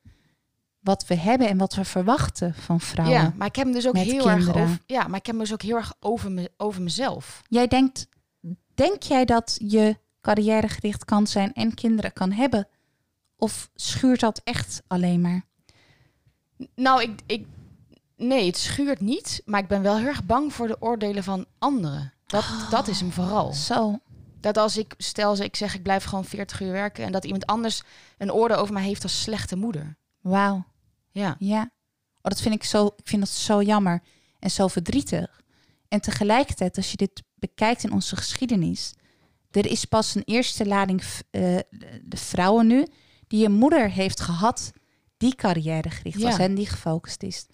Wat 0.79 1.07
we 1.07 1.15
hebben 1.15 1.47
en 1.49 1.57
wat 1.57 1.75
we 1.75 1.85
verwachten 1.85 2.53
van 2.53 2.79
vrouwen. 2.79 3.17
ja, 3.17 3.33
maar 3.35 3.47
ik 3.47 3.55
heb 3.55 3.65
hem 3.65 3.73
dus 3.73 3.87
ook 3.87 3.93
heel 3.97 4.29
erg 4.29 4.47
over, 4.63 4.79
ja, 4.85 5.07
maar 5.07 5.19
ik 5.19 5.25
heb 5.25 5.35
hem 5.35 5.43
dus 5.43 5.53
ook 5.53 5.61
heel 5.61 5.75
erg 5.75 5.93
over, 5.99 6.31
me, 6.31 6.51
over 6.57 6.81
mezelf. 6.81 7.41
Jij 7.49 7.67
denkt, 7.67 8.07
denk 8.73 9.03
jij 9.03 9.25
dat 9.25 9.57
je 9.67 9.97
carrièregericht 10.27 11.05
kan 11.05 11.27
zijn 11.27 11.53
en 11.53 11.73
kinderen 11.73 12.13
kan 12.13 12.31
hebben? 12.31 12.67
Of 13.37 13.69
schuurt 13.75 14.19
dat 14.19 14.41
echt 14.43 14.81
alleen 14.87 15.21
maar? 15.21 15.45
Nou, 16.75 17.01
ik, 17.01 17.21
ik, 17.25 17.47
nee, 18.15 18.45
het 18.45 18.57
schuurt 18.57 18.99
niet, 18.99 19.41
maar 19.45 19.59
ik 19.59 19.67
ben 19.67 19.81
wel 19.81 19.97
heel 19.97 20.07
erg 20.07 20.25
bang 20.25 20.53
voor 20.53 20.67
de 20.67 20.81
oordelen 20.81 21.23
van 21.23 21.45
anderen. 21.57 22.13
Dat, 22.25 22.45
dat 22.69 22.87
is 22.87 22.99
hem 22.99 23.11
vooral. 23.11 23.53
Zo. 23.53 23.99
Dat 24.39 24.57
als 24.57 24.77
ik, 24.77 24.93
stel 24.97 25.35
ze, 25.35 25.43
ik 25.43 25.55
zeg 25.55 25.75
ik 25.75 25.83
blijf 25.83 26.03
gewoon 26.03 26.25
40 26.25 26.61
uur 26.61 26.71
werken 26.71 27.05
en 27.05 27.11
dat 27.11 27.25
iemand 27.25 27.45
anders 27.45 27.83
een 28.17 28.31
oordeel 28.31 28.57
over 28.57 28.73
mij 28.73 28.83
heeft 28.83 29.03
als 29.03 29.21
slechte 29.21 29.55
moeder. 29.55 29.97
Wauw. 30.21 30.65
Ja. 31.11 31.35
Ja. 31.39 31.61
Oh, 32.21 32.21
dat 32.21 32.41
vind 32.41 32.55
ik 32.55 32.63
zo, 32.63 32.85
ik 32.85 33.07
vind 33.07 33.21
dat 33.21 33.31
zo 33.31 33.61
jammer 33.61 34.01
en 34.39 34.51
zo 34.51 34.67
verdrietig. 34.67 35.41
En 35.87 36.01
tegelijkertijd, 36.01 36.77
als 36.77 36.91
je 36.91 36.97
dit 36.97 37.23
bekijkt 37.35 37.83
in 37.83 37.91
onze 37.91 38.15
geschiedenis, 38.15 38.93
er 39.51 39.65
is 39.65 39.85
pas 39.85 40.15
een 40.15 40.23
eerste 40.25 40.65
lading 40.65 41.01
eh, 41.31 41.57
de 42.03 42.17
vrouwen 42.17 42.67
nu 42.67 42.85
die 43.27 43.45
een 43.45 43.51
moeder 43.53 43.89
heeft 43.91 44.21
gehad 44.21 44.71
die 45.17 45.35
carrièregericht 45.35 46.21
was 46.21 46.35
Ja. 46.35 46.43
en 46.43 46.55
die 46.55 46.67
gefocust 46.67 47.23
is. 47.23 47.45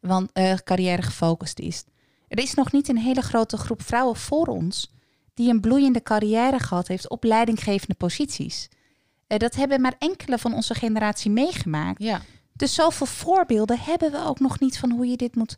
Want 0.00 0.30
eh 0.32 0.54
carrière 0.64 1.02
gefocust 1.02 1.58
is. 1.58 1.84
Er 2.28 2.38
is 2.38 2.54
nog 2.54 2.72
niet 2.72 2.88
een 2.88 2.98
hele 2.98 3.20
grote 3.22 3.56
groep 3.56 3.82
vrouwen 3.82 4.16
voor 4.16 4.46
ons 4.46 4.92
die 5.34 5.50
een 5.50 5.60
bloeiende 5.60 6.02
carrière 6.02 6.58
gehad 6.58 6.88
heeft 6.88 7.08
op 7.08 7.24
leidinggevende 7.24 7.94
posities. 7.94 8.68
Eh, 9.26 9.38
dat 9.38 9.54
hebben 9.54 9.80
maar 9.80 9.94
enkele 9.98 10.38
van 10.38 10.54
onze 10.54 10.74
generatie 10.74 11.30
meegemaakt. 11.30 12.02
Ja. 12.02 12.20
Dus 12.52 12.74
zoveel 12.74 13.06
voorbeelden 13.06 13.78
hebben 13.78 14.10
we 14.12 14.24
ook 14.24 14.40
nog 14.40 14.60
niet 14.60 14.78
van 14.78 14.90
hoe 14.90 15.06
je 15.06 15.16
dit 15.16 15.34
moet 15.36 15.56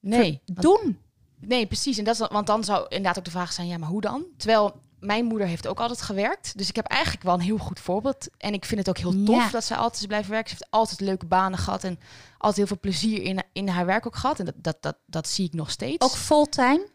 Nee. 0.00 0.40
doen. 0.44 0.98
Nee, 1.40 1.66
precies. 1.66 1.98
En 1.98 2.04
dat 2.04 2.20
is, 2.20 2.26
want 2.28 2.46
dan 2.46 2.64
zou 2.64 2.82
inderdaad 2.88 3.18
ook 3.18 3.24
de 3.24 3.30
vraag 3.30 3.52
zijn, 3.52 3.66
ja, 3.66 3.78
maar 3.78 3.88
hoe 3.88 4.00
dan? 4.00 4.24
Terwijl 4.36 4.80
mijn 5.00 5.24
moeder 5.24 5.46
heeft 5.46 5.66
ook 5.66 5.80
altijd 5.80 6.02
gewerkt. 6.02 6.58
Dus 6.58 6.68
ik 6.68 6.76
heb 6.76 6.86
eigenlijk 6.86 7.24
wel 7.24 7.34
een 7.34 7.40
heel 7.40 7.58
goed 7.58 7.80
voorbeeld. 7.80 8.28
En 8.36 8.52
ik 8.52 8.64
vind 8.64 8.80
het 8.80 8.88
ook 8.88 8.98
heel 8.98 9.24
tof 9.24 9.44
Ja. 9.44 9.50
dat 9.50 9.64
zij 9.64 9.76
altijd 9.76 10.00
is 10.00 10.06
blijven 10.06 10.30
werken. 10.30 10.48
Ze 10.50 10.56
heeft 10.58 10.70
altijd 10.70 11.00
leuke 11.00 11.26
banen 11.26 11.58
gehad 11.58 11.84
en 11.84 11.98
altijd 12.32 12.56
heel 12.56 12.66
veel 12.66 12.78
plezier 12.80 13.22
in, 13.22 13.42
in 13.52 13.68
haar 13.68 13.86
werk 13.86 14.06
ook 14.06 14.16
gehad. 14.16 14.38
En 14.38 14.44
dat, 14.44 14.54
dat, 14.56 14.76
dat, 14.80 14.96
dat 15.06 15.28
zie 15.28 15.46
ik 15.46 15.52
nog 15.54 15.70
steeds. 15.70 16.04
Ook 16.04 16.16
fulltime? 16.16 16.88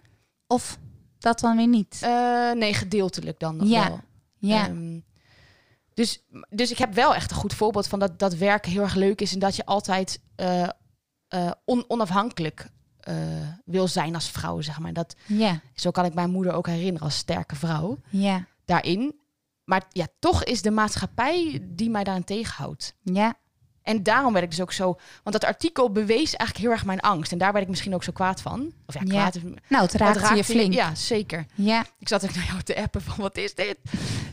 Of 0.48 0.78
dat 1.20 1.40
dan 1.40 1.58
weer 1.58 1.68
niet? 1.68 2.00
Eh, 2.02 2.52
nee, 2.52 2.74
gedeeltelijk 2.74 3.40
dan 3.40 3.56
nog 3.56 3.68
Ja. 3.68 3.88
wel. 3.88 4.00
ja. 4.38 4.68
Ehm, 4.68 5.00
dus, 5.94 6.24
dus 6.50 6.72
ik 6.72 6.78
heb 6.78 6.94
wel 6.94 7.16
echt 7.16 7.32
een 7.32 7.38
goed 7.38 7.54
voorbeeld 7.54 7.88
van 7.88 8.00
dat, 8.00 8.20
dat 8.20 8.34
werken 8.36 8.72
heel 8.72 8.82
erg 8.82 8.96
leuk 8.96 9.22
is 9.22 9.34
en 9.34 9.40
dat 9.40 9.56
je 9.56 9.66
altijd 9.66 10.20
eh, 10.36 10.70
eh, 11.28 11.52
on- 11.66 11.86
onafhankelijk 11.88 12.70
eh, 13.04 13.16
wil 13.66 13.88
zijn 13.88 14.16
als 14.16 14.30
vrouw, 14.30 14.62
zeg 14.62 14.80
maar. 14.80 14.94
Dat, 14.94 15.16
ja. 15.26 15.60
zo 15.76 15.92
kan 15.92 16.06
ik 16.06 16.14
mijn 16.14 16.30
moeder 16.30 16.54
ook 16.54 16.68
herinneren 16.68 17.02
als 17.02 17.18
sterke 17.18 17.56
vrouw 17.56 17.98
Ja. 18.10 18.46
daarin. 18.66 19.16
Maar 19.64 19.84
ja, 19.90 20.08
toch 20.20 20.44
is 20.44 20.62
de 20.62 20.72
maatschappij 20.72 21.60
die 21.62 21.90
mij 21.90 22.04
daarin 22.04 22.24
tegenhoudt. 22.24 22.96
Ja. 23.02 23.34
En 23.82 24.04
daarom 24.04 24.34
werd 24.34 24.46
ik 24.46 24.52
dus 24.52 24.62
ook 24.62 24.72
zo... 24.72 24.86
Want 25.24 25.42
dat 25.42 25.44
artikel 25.44 25.92
bewees 25.92 26.36
eigenlijk 26.36 26.58
heel 26.58 26.70
erg 26.72 26.86
mijn 26.86 27.00
angst. 27.00 27.32
En 27.32 27.38
daar 27.38 27.52
werd 27.52 27.64
ik 27.64 27.70
misschien 27.70 27.94
ook 27.94 28.04
zo 28.04 28.12
kwaad 28.12 28.42
van. 28.42 28.74
Of 28.86 28.94
ja, 28.94 29.02
Ja. 29.04 29.30
kwaad. 29.30 29.44
Nou, 29.68 29.84
het 29.84 29.94
raakte, 29.94 30.36
je 30.36 30.44
flink. 30.44 30.74
Ja, 30.74 30.96
zeker. 30.96 31.46
Ja. 31.56 31.86
Ik 32.00 32.08
zat 32.08 32.24
ook 32.24 32.36
naar 32.36 32.46
jou 32.46 32.62
te 32.62 32.76
appen 32.76 33.02
van 33.02 33.16
wat 33.18 33.38
is 33.38 33.56
dit? 33.56 33.78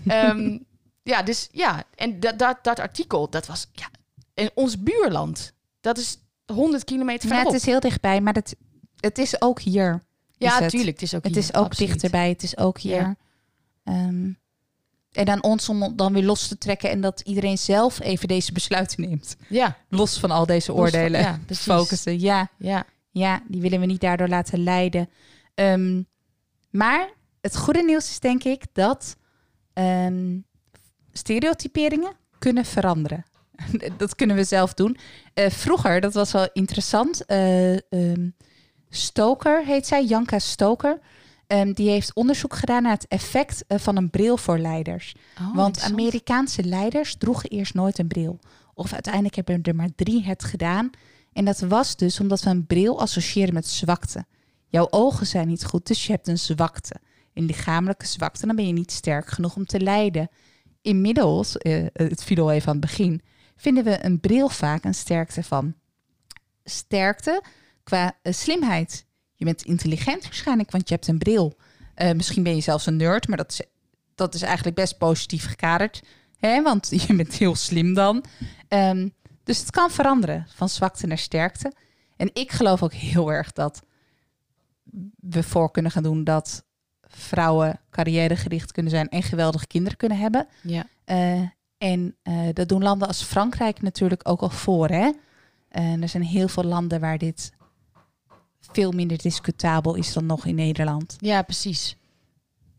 Ehm, 0.07 0.59
ja, 1.13 1.23
dus 1.23 1.49
ja. 1.53 1.85
En 1.95 2.21
dat, 2.21 2.39
dat, 2.39 2.59
dat 2.63 2.79
artikel, 2.79 3.31
dat 3.31 3.47
was 3.47 3.67
ja, 3.73 3.89
in 4.35 4.51
ons 4.55 4.83
buurland. 4.83 5.53
Dat 5.81 5.99
is 5.99 6.19
100 6.53 6.85
kilometer 6.85 7.23
Ja, 7.23 7.29
verderop. 7.29 7.53
het 7.53 7.61
is 7.63 7.67
heel 7.69 7.81
dichtbij, 7.81 8.21
maar 8.21 8.35
het, 8.35 8.57
het 9.01 9.19
is 9.19 9.41
ook 9.43 9.61
hier. 9.61 10.03
ja, 10.39 10.49
is 10.61 10.73
het. 10.73 10.85
Het 10.87 11.03
is 11.03 11.15
ook 11.15 11.23
Het 11.25 11.33
hier, 11.35 11.43
is 11.43 11.55
ook 11.55 11.65
absoluut. 11.65 11.91
dichterbij, 11.93 12.29
het 12.29 12.43
is 12.43 12.57
ook 12.57 12.79
hier. 12.79 12.95
Ja. 13.01 13.17
Ehm, 13.85 14.31
en 15.13 15.25
dan 15.25 15.43
ons 15.43 15.69
om 15.69 15.97
dan 15.97 16.13
weer 16.13 16.23
los 16.25 16.49
te 16.49 16.59
trekken 16.59 16.91
en 16.91 17.01
dat 17.01 17.21
iedereen 17.21 17.59
zelf 17.59 18.01
even 18.01 18.29
deze 18.29 18.53
besluiten 18.53 19.01
neemt. 19.09 19.37
Ja, 19.49 19.77
Los 19.89 20.19
van 20.19 20.31
al 20.31 20.47
deze 20.47 20.73
Los 20.73 20.77
van- 20.77 20.87
oordelen. 21.01 21.21
ja. 21.21 21.39
Focussen. 21.55 22.21
Ja, 22.21 22.49
ja. 22.59 22.85
ja, 23.11 23.43
die 23.49 23.61
willen 23.61 23.81
we 23.81 23.87
niet 23.87 24.01
daardoor 24.01 24.29
laten 24.29 24.63
leiden. 24.63 25.09
Ehm, 25.55 26.03
maar 26.71 27.11
het 27.41 27.57
goede 27.57 27.83
nieuws 27.83 28.09
is 28.11 28.21
denk 28.21 28.45
ik 28.45 28.63
dat 28.73 29.17
ehm, 29.73 30.39
stereotyperingen 31.13 32.13
kunnen 32.39 32.65
veranderen. 32.65 33.25
dat 33.97 34.15
kunnen 34.15 34.37
we 34.37 34.45
zelf 34.45 34.75
doen. 34.75 34.97
Eh, 35.35 35.51
vroeger, 35.51 36.01
dat 36.01 36.15
was 36.15 36.33
wel 36.33 36.49
interessant. 36.53 37.25
eh, 37.27 37.73
ehm, 37.73 38.29
Stoker 38.89 39.65
heet 39.65 39.87
zij, 39.87 40.05
Janka 40.05 40.39
Stoker. 40.39 40.99
Ehm, 41.47 41.73
die 41.73 41.91
heeft 41.91 42.15
onderzoek 42.15 42.55
gedaan 42.55 42.83
naar 42.83 42.93
het 42.93 43.09
effect 43.09 43.65
eh, 43.67 43.79
van 43.79 43.97
een 43.97 44.11
bril 44.11 44.37
voor 44.37 44.59
leiders. 44.59 45.15
Oh, 45.41 45.55
Want. 45.55 45.83
Amerikaanse 45.83 46.65
leiders 46.65 47.15
droegen 47.15 47.51
eerst 47.51 47.75
nooit 47.75 47.99
een 47.99 48.09
bril. 48.09 48.39
Of 48.75 48.93
uiteindelijk 48.93 49.35
hebben 49.35 49.63
er 49.63 49.75
maar 49.75 49.95
drie 49.97 50.25
het 50.25 50.45
gedaan. 50.45 50.91
En 51.33 51.45
dat 51.45 51.61
was 51.61 51.97
dus 51.97 52.21
omdat 52.21 52.43
we 52.43 52.51
een 52.51 52.67
bril 52.67 53.01
associëren 53.01 53.55
met 53.55 53.69
zwakte. 53.69 54.25
Jouw 54.69 54.87
ogen 54.91 55.27
zijn 55.27 55.49
niet 55.49 55.65
goed, 55.65 55.87
dus 55.87 56.07
je 56.07 56.13
hebt 56.13 56.29
een 56.29 56.39
zwakte. 56.39 56.97
Een 57.35 57.45
lichamelijke 57.45 58.07
zwakte, 58.07 58.47
dan 58.47 58.57
ben 58.57 58.67
je 58.67 58.73
niet 58.73 58.93
sterk 58.93 59.29
genoeg 59.29 59.57
om 59.57 59.67
te 59.67 59.81
leiden. 59.81 60.29
Inmiddels, 60.83 61.55
het 61.93 62.25
viel 62.25 62.43
al 62.43 62.51
even 62.51 62.69
aan 62.69 62.77
het 62.77 62.87
begin, 62.87 63.23
vinden 63.61 63.85
we 63.85 64.05
een 64.05 64.21
bril 64.21 64.49
vaak 64.49 64.85
een 64.85 64.95
sterkte 64.95 65.43
van. 65.43 65.75
Sterkte 66.65 67.43
qua 67.83 68.19
eh, 68.23 68.33
slimheid. 68.33 69.07
Je 69.35 69.45
bent 69.45 69.63
intelligent 69.63 70.23
waarschijnlijk, 70.23 70.71
want 70.71 70.89
je 70.89 70.95
hebt 70.95 71.07
een 71.07 71.19
bril. 71.19 71.57
Eh, 71.95 72.13
misschien 72.13 72.43
ben 72.43 72.55
je 72.55 72.61
zelfs 72.61 72.87
een 72.87 72.97
nerd, 72.97 73.29
maar 73.29 73.37
dat 73.37 73.51
is, 73.51 73.63
dat 74.15 74.35
is 74.35 74.43
eigenlijk 74.43 74.77
best 74.77 74.99
positief 74.99 75.47
gekaderd. 75.47 76.03
Hè? 76.39 76.63
Want 76.63 76.89
je 77.07 77.15
bent 77.15 77.35
heel 77.35 77.55
slim 77.55 77.95
dan. 77.95 78.25
Ehm, 78.69 79.09
dus 79.45 79.59
het 79.59 79.71
kan 79.71 79.91
veranderen 79.91 80.47
van 80.55 80.69
zwakte 80.69 81.07
naar 81.07 81.19
sterkte. 81.19 81.73
En 82.17 82.31
ik 82.33 82.51
geloof 82.51 82.83
ook 82.83 82.93
heel 82.93 83.33
erg 83.33 83.53
dat 83.53 83.83
we 85.17 85.43
voor 85.43 85.71
kunnen 85.71 85.93
gaan 85.93 86.03
doen 86.03 86.25
dat 86.25 86.65
vrouwen 87.03 87.81
carrièregericht 87.91 88.73
kunnen 88.73 88.93
zijn 88.93 89.09
en 89.09 89.23
geweldige 89.23 89.67
kinderen 89.67 89.97
kunnen 89.99 90.19
hebben. 90.19 90.47
Ja. 90.63 90.87
Eh, 91.05 91.43
en 91.81 92.17
eh, 92.23 92.35
dat 92.53 92.69
doen 92.69 92.83
landen 92.83 93.09
als 93.09 93.23
Frankrijk 93.23 93.83
natuurlijk 93.83 94.29
ook 94.29 94.41
al 94.41 94.51
voor. 94.51 94.89
Hè? 94.89 95.11
En 95.69 96.03
er 96.03 96.09
zijn 96.09 96.23
heel 96.23 96.49
veel 96.49 96.65
landen 96.65 97.01
waar 97.01 97.19
dit 97.19 97.53
veel 98.61 98.93
minder 98.93 99.19
discutabel 99.19 99.95
is 99.95 100.13
dan 100.13 100.27
nog 100.27 100.47
in 100.47 100.55
Nederland. 100.55 101.17
ja, 101.19 101.43
precies. 101.43 101.97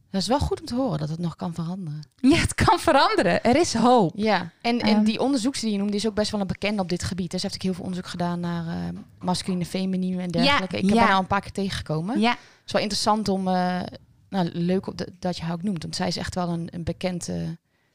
Dat 0.09 0.21
is 0.21 0.27
wel 0.27 0.39
goed 0.39 0.59
om 0.59 0.65
te 0.65 0.75
horen 0.75 0.99
dat 0.99 1.09
het 1.09 1.19
nog 1.19 1.35
kan 1.35 1.53
veranderen. 1.53 1.99
Ja, 2.15 2.35
het 2.37 2.53
kan 2.53 2.79
veranderen. 2.79 3.43
Er 3.43 3.55
is 3.55 3.73
hoop. 3.73 4.11
Ja, 4.15 4.51
en, 4.61 4.79
en 4.79 4.95
Ehm. 4.95 5.03
die 5.03 5.19
onderzoekster 5.19 5.65
die 5.67 5.75
je 5.77 5.81
noemde 5.81 5.97
is 5.97 6.07
ook 6.07 6.13
best 6.15 6.31
wel 6.31 6.41
een 6.41 6.47
bekende 6.47 6.81
op 6.81 6.89
dit 6.89 7.03
gebied. 7.03 7.31
Dus 7.31 7.41
heeft 7.41 7.53
ook 7.55 7.61
heel 7.61 7.73
veel 7.73 7.83
onderzoek 7.83 8.07
gedaan 8.07 8.39
naar 8.39 8.67
eh 8.67 8.99
masculine, 9.19 9.65
feminine 9.65 10.21
en 10.21 10.29
dergelijke. 10.29 10.77
ik 10.77 10.85
heb 10.85 10.93
ja. 10.97 11.03
haar 11.03 11.13
al 11.13 11.19
een 11.19 11.27
paar 11.27 11.41
keer 11.41 11.51
tegengekomen. 11.51 12.19
Ja, 12.19 12.29
Het 12.31 12.39
is 12.65 12.71
wel 12.71 12.81
interessant 12.81 13.27
om, 13.29 13.47
eh, 13.47 13.81
nou 14.29 14.49
leuk 14.53 14.87
op 14.87 14.97
de- 14.97 15.13
dat 15.19 15.37
je 15.37 15.43
haar 15.43 15.53
ook 15.53 15.63
noemt. 15.63 15.81
Want 15.83 15.95
zij 15.95 16.07
is 16.07 16.17
echt 16.17 16.35
wel 16.35 16.49
een, 16.49 16.67
een 16.71 16.83
bekend, 16.83 17.29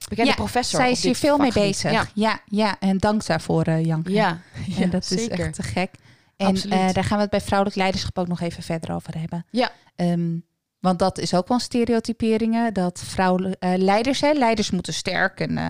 bekende 0.09 0.31
Ja, 0.31 0.37
professor. 0.37 0.81
Zij 0.81 0.91
is 0.91 1.03
hier 1.03 1.15
veel 1.15 1.39
mee 1.39 1.53
bezig. 1.53 1.91
Ja, 1.93 2.07
Ja, 2.15 2.41
ja, 2.47 2.77
en 2.81 2.99
dank 2.99 3.27
daarvoor, 3.27 3.63
eh 3.65 3.85
Janke. 3.85 4.13
ja. 4.23 4.39
ja 4.67 4.83
en 4.83 4.91
dat 4.91 5.05
zeker. 5.07 5.39
is 5.39 5.45
echt 5.45 5.55
te 5.55 5.63
gek. 5.63 5.91
En 6.37 6.47
Absoluut. 6.47 6.79
eh, 6.79 6.93
daar 6.93 7.05
gaan 7.05 7.17
we 7.17 7.23
het 7.23 7.31
bij 7.31 7.41
vrouwelijk 7.41 7.77
leiderschap 7.79 8.19
ook 8.19 8.29
nog 8.29 8.41
even 8.41 8.63
verder 8.63 8.95
over 8.95 9.19
hebben. 9.19 9.47
Ja. 9.51 9.71
Ehm, 9.97 10.37
want 10.81 10.99
dat 10.99 11.19
is 11.19 11.35
ook 11.35 11.49
wel 11.49 11.59
stereotyperingen. 11.59 12.73
Dat 12.75 13.03
vrouwelijke 13.07 13.59
eh, 13.59 13.75
leiders, 13.77 14.21
hè, 14.21 14.33
leiders 14.33 14.71
moeten 14.71 14.95
sterk 14.95 15.41
en 15.41 15.59
eh, 15.59 15.67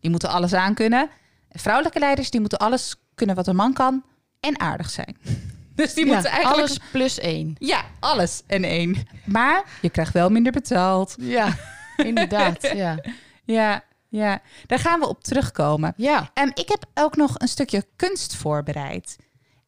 die 0.00 0.10
moeten 0.10 0.28
alles 0.28 0.52
aankunnen. 0.54 1.08
Vrouwelijke 1.50 1.98
leiders, 1.98 2.30
die 2.30 2.40
moeten 2.40 2.58
alles 2.58 2.96
kunnen 3.14 3.34
wat 3.36 3.46
een 3.46 3.56
man 3.56 3.72
kan 3.72 4.04
en 4.40 4.60
aardig 4.60 4.90
zijn. 4.90 5.16
Dus 5.74 5.94
die 5.94 6.06
Ja, 6.06 6.12
moeten 6.12 6.30
eigenlijk... 6.30 6.60
alles 6.60 6.78
plus 6.90 7.18
één. 7.18 7.54
Ja, 7.58 7.84
alles 8.00 8.42
en 8.46 8.64
één. 8.64 8.96
Maar 9.24 9.64
je 9.80 9.90
krijgt 9.90 10.12
wel 10.12 10.28
minder 10.30 10.52
betaald. 10.52 11.14
Ja, 11.20 11.56
inderdaad. 11.96 12.72
Ja. 12.74 12.98
Ja, 13.46 13.84
ja. 14.08 14.42
Daar 14.66 14.78
gaan 14.78 15.00
we 15.00 15.08
op 15.08 15.24
terugkomen. 15.24 15.92
ja, 15.96 16.30
Ehm, 16.34 16.50
ik 16.54 16.68
heb 16.68 16.84
ook 16.94 17.16
nog 17.16 17.38
een 17.38 17.48
stukje 17.48 17.86
kunst 17.96 18.34
voorbereid. 18.36 19.16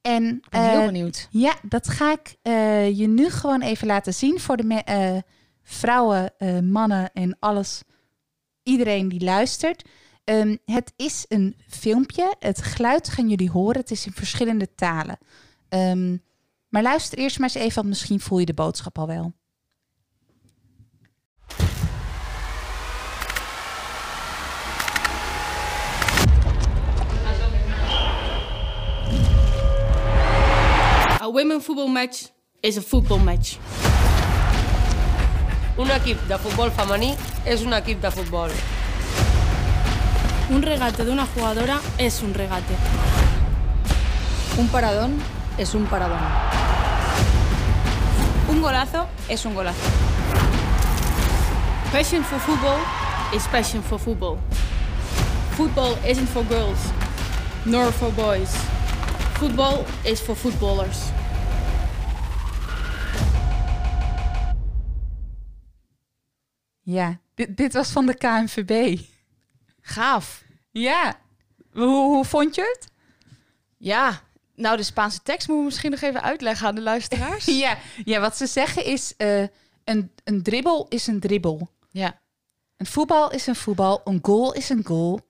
En 0.00 0.24
ik 0.24 0.48
ben 0.48 0.62
heel 0.70 0.78
eh, 0.80 0.84
benieuwd. 0.86 1.28
ja, 1.30 1.54
dat 1.62 1.88
ga 1.88 2.12
ik 2.12 2.36
eh, 2.42 2.98
je 2.98 3.06
nu 3.06 3.30
gewoon 3.30 3.62
even 3.62 3.86
laten 3.86 4.14
zien 4.14 4.40
voor 4.40 4.56
de 4.56 4.64
me- 4.64 4.82
eh, 4.84 5.16
vrouwen, 5.62 6.32
mannen 6.70 7.10
en 7.12 7.36
alles. 7.40 7.82
Iedereen 8.62 9.08
die 9.08 9.20
luistert. 9.24 9.84
Ehm, 10.24 10.56
het 10.64 10.92
is 10.96 11.24
een 11.28 11.56
filmpje. 11.68 12.34
Het 12.38 12.62
geluid 12.62 13.08
gaan 13.08 13.28
jullie 13.28 13.50
horen. 13.50 13.80
Het 13.80 13.90
is 13.90 14.06
in 14.06 14.12
verschillende 14.12 14.74
talen. 14.74 15.18
Ehm, 15.68 16.16
maar 16.68 16.82
luister 16.82 17.18
eerst 17.18 17.38
maar 17.38 17.48
eens 17.54 17.62
even, 17.64 17.74
want 17.74 17.86
misschien 17.88 18.20
voel 18.20 18.38
je 18.38 18.46
de 18.46 18.54
boodschap 18.54 18.98
al 18.98 19.06
wel. 19.06 19.32
A 31.28 31.30
women 31.30 31.60
football 31.60 31.88
match 31.88 32.28
is 32.62 32.78
a 32.78 32.80
football 32.80 33.18
match. 33.18 33.58
Un 35.76 35.90
equip 35.92 36.22
de 36.26 36.38
futbol 36.40 36.70
femení 36.72 37.10
és 37.44 37.60
un 37.66 37.74
equip 37.76 38.00
de 38.00 38.08
futbol. 38.10 38.54
Un 40.48 40.62
regate 40.62 41.04
de 41.04 41.12
una 41.12 41.26
jugadora 41.34 41.76
es 41.98 42.22
un 42.22 42.32
regate. 42.32 42.78
Un 44.56 44.68
paradón 44.68 45.18
es 45.58 45.74
un 45.74 45.84
paradón. 45.84 46.24
Un 48.48 48.62
golazo 48.62 49.06
es 49.28 49.44
un 49.44 49.54
golazo. 49.54 49.92
Passion 51.92 52.24
for 52.24 52.40
football 52.40 52.80
is 53.36 53.46
passion 53.48 53.82
for 53.82 53.98
football. 53.98 54.38
Football 55.58 55.94
isn't 56.08 56.30
for 56.30 56.42
girls, 56.44 56.90
nor 57.66 57.92
for 57.92 58.10
boys. 58.12 58.56
Football 59.38 59.84
is 60.06 60.22
for 60.22 60.34
footballers. 60.34 61.12
Ja, 66.90 67.18
dit, 67.34 67.56
dit 67.56 67.72
was 67.72 67.90
van 67.90 68.06
de 68.06 68.14
KNVB. 68.14 69.00
Gaaf. 69.80 70.44
Ja. 70.70 71.20
Hoe, 71.72 71.84
hoe 71.86 72.24
vond 72.24 72.54
je 72.54 72.60
het? 72.76 72.90
Ja, 73.76 74.20
nou 74.54 74.76
de 74.76 74.82
Spaanse 74.82 75.22
tekst 75.22 75.46
moeten 75.46 75.56
we 75.64 75.70
misschien 75.70 75.90
nog 75.90 76.00
even 76.00 76.22
uitleggen 76.22 76.66
aan 76.66 76.74
de 76.74 76.80
luisteraars. 76.80 77.44
Ja, 77.64 77.78
ja 78.04 78.20
wat 78.20 78.36
ze 78.36 78.46
zeggen 78.46 78.84
is: 78.84 79.16
eh, 79.16 79.42
een, 79.84 80.10
een 80.24 80.42
dribbel 80.42 80.86
is 80.88 81.06
een 81.06 81.20
dribbel. 81.20 81.68
Ja, 81.90 82.20
Een 82.76 82.86
voetbal 82.86 83.30
is 83.32 83.46
een 83.46 83.56
voetbal. 83.56 84.00
Een 84.04 84.18
goal 84.22 84.52
is 84.54 84.68
een 84.68 84.84
goal. 84.84 85.20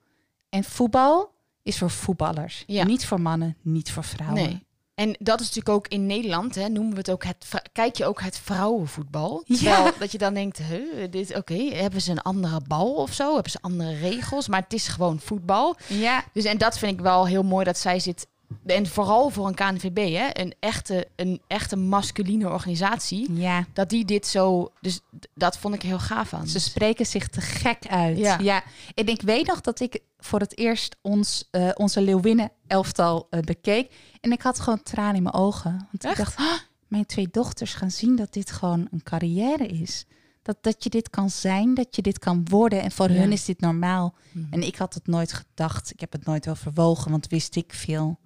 En 0.48 0.64
voetbal 0.64 1.34
is 1.62 1.78
voor 1.78 1.90
voetballers. 1.90 2.64
Ja. 2.66 2.84
Niet 2.84 3.06
voor 3.06 3.20
mannen, 3.20 3.56
niet 3.62 3.90
voor 3.92 4.04
vrouwen. 4.04 4.42
nee. 4.42 4.66
En 4.98 5.16
dat 5.18 5.40
is 5.40 5.46
natuurlijk 5.46 5.76
ook 5.76 5.88
in 5.88 6.06
Nederland, 6.06 6.54
hè, 6.54 6.68
noemen 6.68 6.92
we 6.92 6.98
het 6.98 7.10
ook 7.10 7.24
het, 7.24 7.46
kijk 7.72 7.96
je 7.96 8.04
ook 8.04 8.20
het 8.20 8.38
vrouwenvoetbal. 8.38 9.42
Ja. 9.46 9.56
Terwijl 9.56 9.92
dat 9.98 10.12
je 10.12 10.18
dan 10.18 10.34
denkt, 10.34 10.58
huh, 10.58 11.10
dit, 11.10 11.36
oké, 11.36 11.54
hebben 11.54 12.00
ze 12.00 12.10
een 12.10 12.22
andere 12.22 12.60
bal 12.66 12.94
of 12.94 13.12
zo? 13.12 13.34
Hebben 13.34 13.52
ze 13.52 13.58
andere 13.60 13.98
regels? 13.98 14.48
Maar 14.48 14.62
het 14.62 14.72
is 14.72 14.88
gewoon 14.88 15.20
voetbal. 15.20 15.76
Ja, 15.86 16.24
Dus 16.32 16.44
en 16.44 16.58
dat 16.58 16.78
vind 16.78 16.92
ik 16.92 17.00
wel 17.00 17.26
heel 17.26 17.42
mooi 17.42 17.64
dat 17.64 17.78
zij 17.78 18.00
zit. 18.00 18.26
En 18.66 18.86
vooral 18.86 19.30
voor 19.30 19.46
een 19.46 19.54
KNVB, 19.54 20.12
hè, 20.14 20.28
een 20.42 20.54
echte, 20.60 21.08
een 21.16 21.40
echte 21.46 21.76
masculine 21.76 22.48
organisatie. 22.48 23.32
ja. 23.32 23.66
Dat 23.72 23.90
die 23.90 24.04
dit 24.04 24.26
zo. 24.26 24.72
Dus 24.80 25.00
dat 25.34 25.58
vond 25.58 25.74
ik 25.74 25.82
heel 25.82 25.98
gaaf 25.98 26.34
aan. 26.34 26.48
Ze 26.48 26.58
spreken 26.60 27.06
zich 27.06 27.28
te 27.28 27.40
gek 27.40 27.86
uit. 27.88 28.18
Ja. 28.18 28.38
Ja. 28.38 28.62
En 28.94 29.06
ik 29.06 29.22
weet 29.22 29.46
nog 29.46 29.60
dat 29.60 29.80
ik 29.80 30.00
voor 30.18 30.40
het 30.40 30.58
eerst 30.58 30.96
ons, 31.02 31.48
eh, 31.50 31.68
onze 31.74 32.00
Leeuwinnen 32.02 32.50
elftal 32.66 33.26
eh, 33.30 33.40
bekeek. 33.40 33.92
En 34.20 34.32
ik 34.32 34.42
had 34.42 34.60
gewoon 34.60 34.82
tranen 34.82 35.14
in 35.16 35.22
mijn 35.22 35.34
ogen. 35.34 35.70
Want 35.90 36.04
ik 36.04 36.16
dacht, 36.16 36.36
"Ah, 36.36 36.58
mijn 36.88 37.06
twee 37.06 37.28
dochters 37.30 37.74
gaan 37.74 37.90
zien 37.90 38.16
dat 38.16 38.32
dit 38.32 38.50
gewoon 38.50 38.88
een 38.90 39.02
carrière 39.02 39.66
is. 39.66 40.04
Dat, 40.42 40.56
dat 40.60 40.84
je 40.84 40.90
dit 40.90 41.10
kan 41.10 41.30
zijn, 41.30 41.74
dat 41.74 41.96
je 41.96 42.02
dit 42.02 42.18
kan 42.18 42.44
worden. 42.48 42.82
En 42.82 42.90
voor 42.92 43.10
Ja. 43.10 43.18
hun 43.18 43.32
is 43.32 43.44
dit 43.44 43.60
normaal. 43.60 44.14
Mhm. 44.32 44.52
En 44.52 44.62
ik 44.62 44.76
had 44.76 44.94
het 44.94 45.06
nooit 45.06 45.32
gedacht. 45.32 45.90
Ik 45.90 46.00
heb 46.00 46.12
het 46.12 46.24
nooit 46.24 46.48
overwogen, 46.48 47.10
want 47.10 47.26
wist 47.26 47.56
ik 47.56 47.72
veel. 47.74 48.18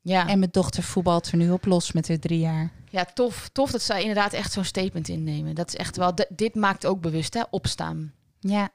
Ja. 0.00 0.28
En 0.28 0.38
mijn 0.38 0.50
dochter 0.50 0.82
voetbalt 0.82 1.30
er 1.30 1.36
nu 1.36 1.50
op 1.50 1.64
los 1.64 1.92
met 1.92 2.08
haar 2.08 2.18
drie 2.18 2.38
jaar. 2.38 2.72
ja, 2.90 3.04
tof. 3.04 3.48
Tof 3.52 3.70
dat 3.70 3.82
zij 3.82 4.00
inderdaad 4.00 4.32
echt 4.32 4.52
zo'n 4.52 4.64
statement 4.64 5.08
innemen. 5.08 5.54
Dat 5.54 5.68
is 5.68 5.76
echt 5.76 5.96
wel. 5.96 6.14
dit 6.28 6.54
maakt 6.54 6.86
ook 6.86 7.00
bewust, 7.00 7.34
hè? 7.34 7.42
Opstaan. 7.50 8.12
Ja. 8.40 8.70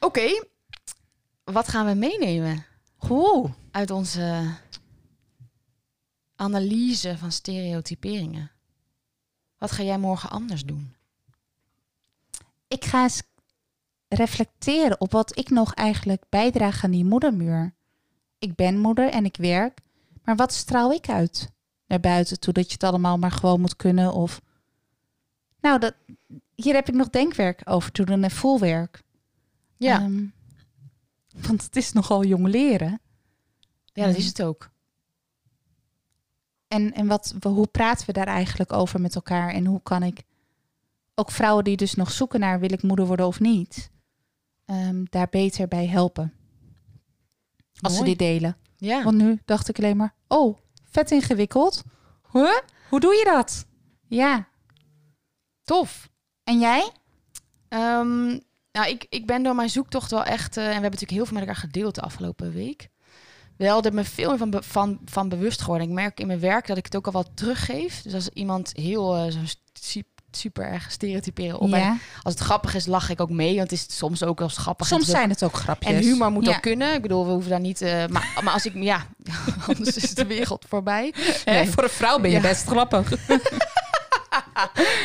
Oké. 0.00 0.44
Wat 1.44 1.68
gaan 1.68 1.86
we 1.86 1.94
meenemen 1.94 2.64
Oeh. 3.10 3.50
uit 3.70 3.90
onze 3.90 4.54
analyse 6.36 7.18
van 7.18 7.32
stereotyperingen? 7.32 8.50
Wat 9.58 9.72
ga 9.72 9.82
jij 9.82 9.98
morgen 9.98 10.30
anders 10.30 10.64
doen? 10.64 10.96
ik 12.68 12.84
ga 12.84 13.02
eens 13.02 13.22
reflecteren 14.08 15.00
op 15.00 15.12
wat 15.12 15.38
ik 15.38 15.50
nog 15.50 15.74
eigenlijk 15.74 16.22
bijdraag 16.28 16.84
aan 16.84 16.90
die 16.90 17.04
moedermuur. 17.04 17.74
Ik 18.38 18.54
ben 18.54 18.78
moeder 18.78 19.10
en 19.10 19.24
ik 19.24 19.36
werk, 19.36 19.80
maar 20.28 20.36
wat 20.36 20.52
straal 20.52 20.92
ik 20.92 21.08
uit 21.08 21.50
naar 21.86 22.00
buiten 22.00 22.40
toe 22.40 22.52
dat 22.52 22.66
je 22.66 22.72
het 22.72 22.82
allemaal 22.82 23.18
maar 23.18 23.30
gewoon 23.30 23.60
moet 23.60 23.76
kunnen? 23.76 24.12
Of 24.12 24.40
nou, 25.60 25.78
dat, 25.78 25.94
hier 26.54 26.74
heb 26.74 26.88
ik 26.88 26.94
nog 26.94 27.08
denkwerk 27.10 27.60
over 27.64 27.92
te 27.92 28.04
doen 28.04 28.24
en 28.24 28.30
volwerk. 28.30 29.02
Ja, 29.76 30.00
Ehm, 30.00 30.24
want 31.28 31.62
het 31.62 31.76
is 31.76 31.92
nogal 31.92 32.24
jong 32.24 32.46
leren. 32.46 33.00
ja 33.92 34.06
dat 34.06 34.16
is 34.16 34.26
het 34.26 34.42
ook. 34.42 34.70
En, 36.66 36.92
en 36.92 37.06
wat, 37.06 37.34
hoe 37.42 37.66
praten 37.66 38.06
we 38.06 38.12
daar 38.12 38.26
eigenlijk 38.26 38.72
over 38.72 39.00
met 39.00 39.14
elkaar? 39.14 39.50
En 39.50 39.66
hoe 39.66 39.82
kan 39.82 40.02
ik 40.02 40.22
ook 41.14 41.30
vrouwen 41.30 41.64
die 41.64 41.76
dus 41.76 41.94
nog 41.94 42.10
zoeken 42.10 42.40
naar 42.40 42.60
wil 42.60 42.72
ik 42.72 42.82
moeder 42.82 43.06
worden 43.06 43.26
of 43.26 43.40
niet, 43.40 43.90
ehm, 44.64 45.04
daar 45.10 45.28
beter 45.28 45.68
bij 45.68 45.86
helpen? 45.86 46.32
Als 47.80 47.96
ze 47.96 48.04
dit 48.04 48.18
delen. 48.18 48.56
Ja. 48.80 49.02
Want 49.02 49.16
nu 49.16 49.40
dacht 49.44 49.68
ik 49.68 49.78
alleen 49.78 49.96
maar, 49.96 50.14
oh, 50.28 50.58
vet 50.90 51.10
ingewikkeld. 51.10 51.82
Huh? 52.32 52.58
Hoe 52.88 53.00
doe 53.00 53.14
je 53.14 53.24
dat? 53.24 53.66
Ja. 54.06 54.48
Tof. 55.64 56.08
En 56.44 56.58
jij? 56.58 56.90
Ehm, 57.68 58.26
nou, 58.72 58.88
ik, 58.88 59.06
ik 59.08 59.26
ben 59.26 59.42
door 59.42 59.54
mijn 59.54 59.70
zoektocht 59.70 60.10
wel 60.10 60.24
echt... 60.24 60.56
eh, 60.56 60.62
en 60.62 60.68
we 60.68 60.72
hebben 60.72 60.90
natuurlijk 60.90 61.18
heel 61.18 61.24
veel 61.26 61.34
met 61.38 61.46
elkaar 61.46 61.62
gedeeld 61.62 61.94
de 61.94 62.00
afgelopen 62.00 62.52
week. 62.52 62.88
Wel, 63.56 63.82
er 63.82 63.94
me 63.94 64.04
veel 64.04 64.28
meer 64.28 64.38
van, 64.38 64.62
van, 64.64 65.00
van 65.04 65.28
bewust 65.28 65.60
geworden. 65.60 65.88
Ik 65.88 65.94
merk 65.94 66.20
in 66.20 66.26
mijn 66.26 66.40
werk 66.40 66.66
dat 66.66 66.76
ik 66.76 66.84
het 66.84 66.96
ook 66.96 67.06
al 67.06 67.12
wat 67.12 67.30
teruggeef. 67.34 68.02
Dus 68.02 68.14
als 68.14 68.28
iemand 68.28 68.70
heel 68.76 69.30
su- 69.72 70.02
super 70.30 70.64
erg 70.64 70.90
stereotyperen 70.92 71.58
op. 71.58 71.72
En 71.72 71.78
ja. 71.80 71.96
als 72.22 72.34
het 72.34 72.42
grappig 72.42 72.74
is, 72.74 72.86
lach 72.86 73.10
ik 73.10 73.20
ook 73.20 73.30
mee. 73.30 73.56
Want 73.56 73.70
het 73.70 73.80
is 73.88 73.96
soms 73.96 74.22
ook 74.22 74.38
wel 74.38 74.48
grappig. 74.48 74.86
Soms 74.86 75.06
zijn 75.06 75.30
het 75.30 75.42
ook 75.42 75.54
grapjes. 75.54 75.92
En 75.94 76.02
humor 76.02 76.30
moet 76.30 76.46
Ja. 76.46 76.54
ook 76.56 76.62
kunnen. 76.62 76.94
Ik 76.94 77.02
bedoel, 77.02 77.26
we 77.26 77.32
hoeven 77.32 77.50
daar 77.50 77.60
niet... 77.60 77.82
eh, 77.82 78.06
maar, 78.06 78.40
maar 78.44 78.52
als 78.52 78.66
ik... 78.66 78.72
Ja, 78.74 79.06
anders 79.68 79.96
is 79.96 80.14
de 80.14 80.26
wereld 80.26 80.64
voorbij. 80.68 81.14
Nee. 81.44 81.70
Voor 81.70 81.82
een 81.82 81.88
vrouw 81.90 82.18
ben 82.18 82.30
je 82.30 82.36
Ja. 82.36 82.42
best 82.42 82.66
grappig. 82.66 83.12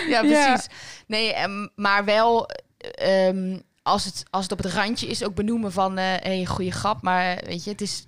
Ja, 0.08 0.20
precies. 0.22 0.68
Nee, 1.08 1.34
ehm, 1.34 1.68
maar 1.76 2.06
wel... 2.06 2.50
ehm, 2.78 3.60
als, 3.84 4.06
het, 4.06 4.24
als 4.30 4.44
het 4.44 4.52
op 4.52 4.58
het 4.64 4.74
randje 4.74 5.08
is, 5.08 5.24
ook 5.24 5.36
benoemen 5.36 5.72
van... 5.72 5.98
eh 5.98 6.06
hey, 6.22 6.46
goede 6.46 6.72
grap, 6.72 7.02
maar 7.02 7.42
weet 7.46 7.64
je, 7.64 7.70
het 7.70 7.82
is... 7.82 8.06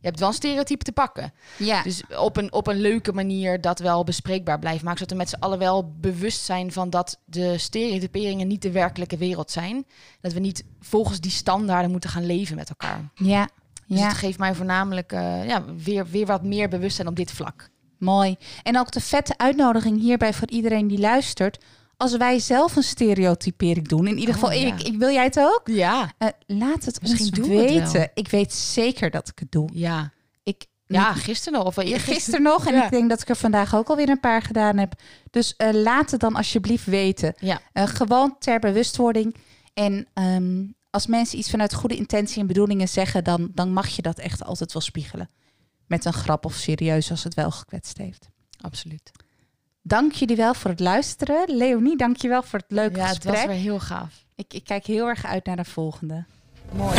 Je 0.00 0.06
hebt 0.06 0.18
wel 0.18 0.28
een 0.28 0.34
stereotype 0.34 0.84
te 0.84 0.92
pakken. 0.92 1.32
Ja. 1.56 1.82
Dus 1.82 2.02
op 2.18 2.36
een, 2.36 2.52
op 2.52 2.66
een 2.66 2.80
leuke 2.80 3.12
manier 3.12 3.60
dat 3.60 3.78
wel 3.78 4.04
bespreekbaar 4.04 4.58
blijft 4.58 4.82
maken. 4.82 4.98
Zodat 4.98 5.12
we 5.12 5.18
met 5.18 5.28
z'n 5.28 5.40
allen 5.40 5.58
wel 5.58 5.92
bewust 6.00 6.44
zijn 6.44 6.72
van 6.72 6.90
dat 6.90 7.20
de 7.24 7.58
stereotyperingen 7.58 8.48
niet 8.48 8.62
de 8.62 8.70
werkelijke 8.70 9.16
wereld 9.16 9.50
zijn. 9.50 9.86
Dat 10.20 10.32
we 10.32 10.40
niet 10.40 10.64
volgens 10.80 11.20
die 11.20 11.30
standaarden 11.30 11.90
moeten 11.90 12.10
gaan 12.10 12.26
leven 12.26 12.56
met 12.56 12.68
elkaar. 12.68 13.10
ja. 13.14 13.48
Dus 13.86 13.98
ja. 13.98 14.08
het 14.08 14.16
geeft 14.16 14.38
mij 14.38 14.54
voornamelijk 14.54 15.12
eh, 15.12 15.46
ja, 15.46 15.64
weer, 15.64 16.06
weer 16.06 16.26
wat 16.26 16.44
meer 16.44 16.68
bewustzijn 16.68 17.08
op 17.08 17.16
dit 17.16 17.30
vlak. 17.30 17.68
Mooi. 17.98 18.36
En 18.62 18.78
ook 18.78 18.90
de 18.90 19.00
vette 19.00 19.34
uitnodiging 19.36 20.00
hierbij 20.00 20.32
voor 20.32 20.48
iedereen 20.48 20.88
die 20.88 20.98
luistert. 20.98 21.58
Als 22.00 22.16
wij 22.16 22.38
zelf 22.38 22.76
een 22.76 22.82
stereotypering 22.82 23.88
doen, 23.88 24.06
in 24.06 24.18
ieder 24.18 24.34
Oh, 24.34 24.40
geval, 24.40 24.52
ja. 24.58 24.66
ik, 24.74 24.82
ik, 24.82 24.98
wil 24.98 25.10
jij 25.10 25.24
het 25.24 25.38
ook? 25.38 25.60
Ja. 25.64 26.12
Eh, 26.18 26.28
laat 26.46 26.84
het 26.84 27.00
Misschien 27.00 27.20
ons 27.26 27.30
doen 27.30 27.50
het 27.56 27.70
weten. 27.70 28.10
Ik 28.14 28.28
weet 28.28 28.52
zeker 28.52 29.10
dat 29.10 29.28
ik 29.28 29.38
het 29.38 29.52
doe. 29.52 29.68
Ja. 29.72 30.12
Ik, 30.42 30.66
Ja, 30.86 31.12
gisteren 31.14 31.58
nog. 31.58 31.66
Of 31.66 31.76
eergisteren. 31.76 32.14
gisteren 32.14 32.42
nog. 32.42 32.66
En 32.66 32.74
Ja. 32.74 32.84
ik 32.84 32.90
denk 32.90 33.08
dat 33.08 33.20
ik 33.20 33.28
er 33.28 33.36
vandaag 33.36 33.74
ook 33.74 33.88
alweer 33.88 34.08
een 34.08 34.20
paar 34.20 34.42
gedaan 34.42 34.76
heb. 34.78 34.92
Dus 35.30 35.54
eh, 35.56 35.72
laat 35.72 36.10
het 36.10 36.20
dan 36.20 36.34
alsjeblieft 36.36 36.86
weten. 36.86 37.34
Ja. 37.38 37.60
Eh, 37.72 37.86
gewoon 37.86 38.36
ter 38.38 38.58
bewustwording. 38.58 39.36
En 39.74 40.06
ehm, 40.14 40.64
als 40.90 41.06
mensen 41.06 41.38
iets 41.38 41.50
vanuit 41.50 41.74
goede 41.74 41.96
intentie 41.96 42.40
en 42.40 42.46
bedoelingen 42.46 42.88
zeggen, 42.88 43.24
dan, 43.24 43.48
dan 43.54 43.72
mag 43.72 43.88
je 43.88 44.02
dat 44.02 44.18
echt 44.18 44.44
altijd 44.44 44.72
wel 44.72 44.82
spiegelen. 44.82 45.30
Met 45.86 46.04
een 46.04 46.12
grap 46.12 46.44
of 46.44 46.54
serieus 46.54 47.10
als 47.10 47.24
het 47.24 47.34
wel 47.34 47.50
gekwetst 47.50 47.98
heeft. 47.98 48.28
Absoluut. 48.60 49.10
Dank 49.82 50.12
jullie 50.12 50.36
wel 50.36 50.54
voor 50.54 50.70
het 50.70 50.80
luisteren. 50.80 51.56
Leonie, 51.56 51.96
dank 51.96 52.16
je 52.16 52.28
wel 52.28 52.42
voor 52.42 52.58
het 52.58 52.70
leuke 52.70 52.96
Ja, 52.98 53.06
het 53.06 53.14
gesprek. 53.16 53.34
was 53.34 53.44
weer 53.44 53.54
heel 53.54 53.80
gaaf. 53.80 54.24
ik, 54.34 54.54
ik 54.54 54.64
kijk 54.64 54.86
heel 54.86 55.06
erg 55.08 55.26
uit 55.26 55.46
naar 55.46 55.56
de 55.56 55.64
volgende. 55.64 56.24
Mooi. 56.72 56.98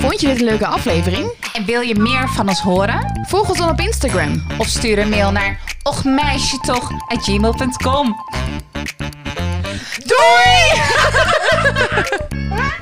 Vond 0.00 0.20
je 0.20 0.26
dit 0.26 0.38
een 0.38 0.44
leuke 0.44 0.66
aflevering? 0.66 1.32
En 1.52 1.64
wil 1.64 1.80
je 1.80 1.94
meer 1.94 2.28
van 2.28 2.48
ons 2.48 2.60
horen? 2.60 3.24
Volg 3.28 3.48
ons 3.48 3.58
dan 3.58 3.68
op 3.70 3.80
Instagram. 3.80 4.46
Of 4.58 4.66
stuur 4.66 4.98
een 4.98 5.08
mail 5.08 5.32
naar 5.32 5.60
ochmeisjetoch@gmail.com. 5.82 8.16
Doei! 10.04 10.80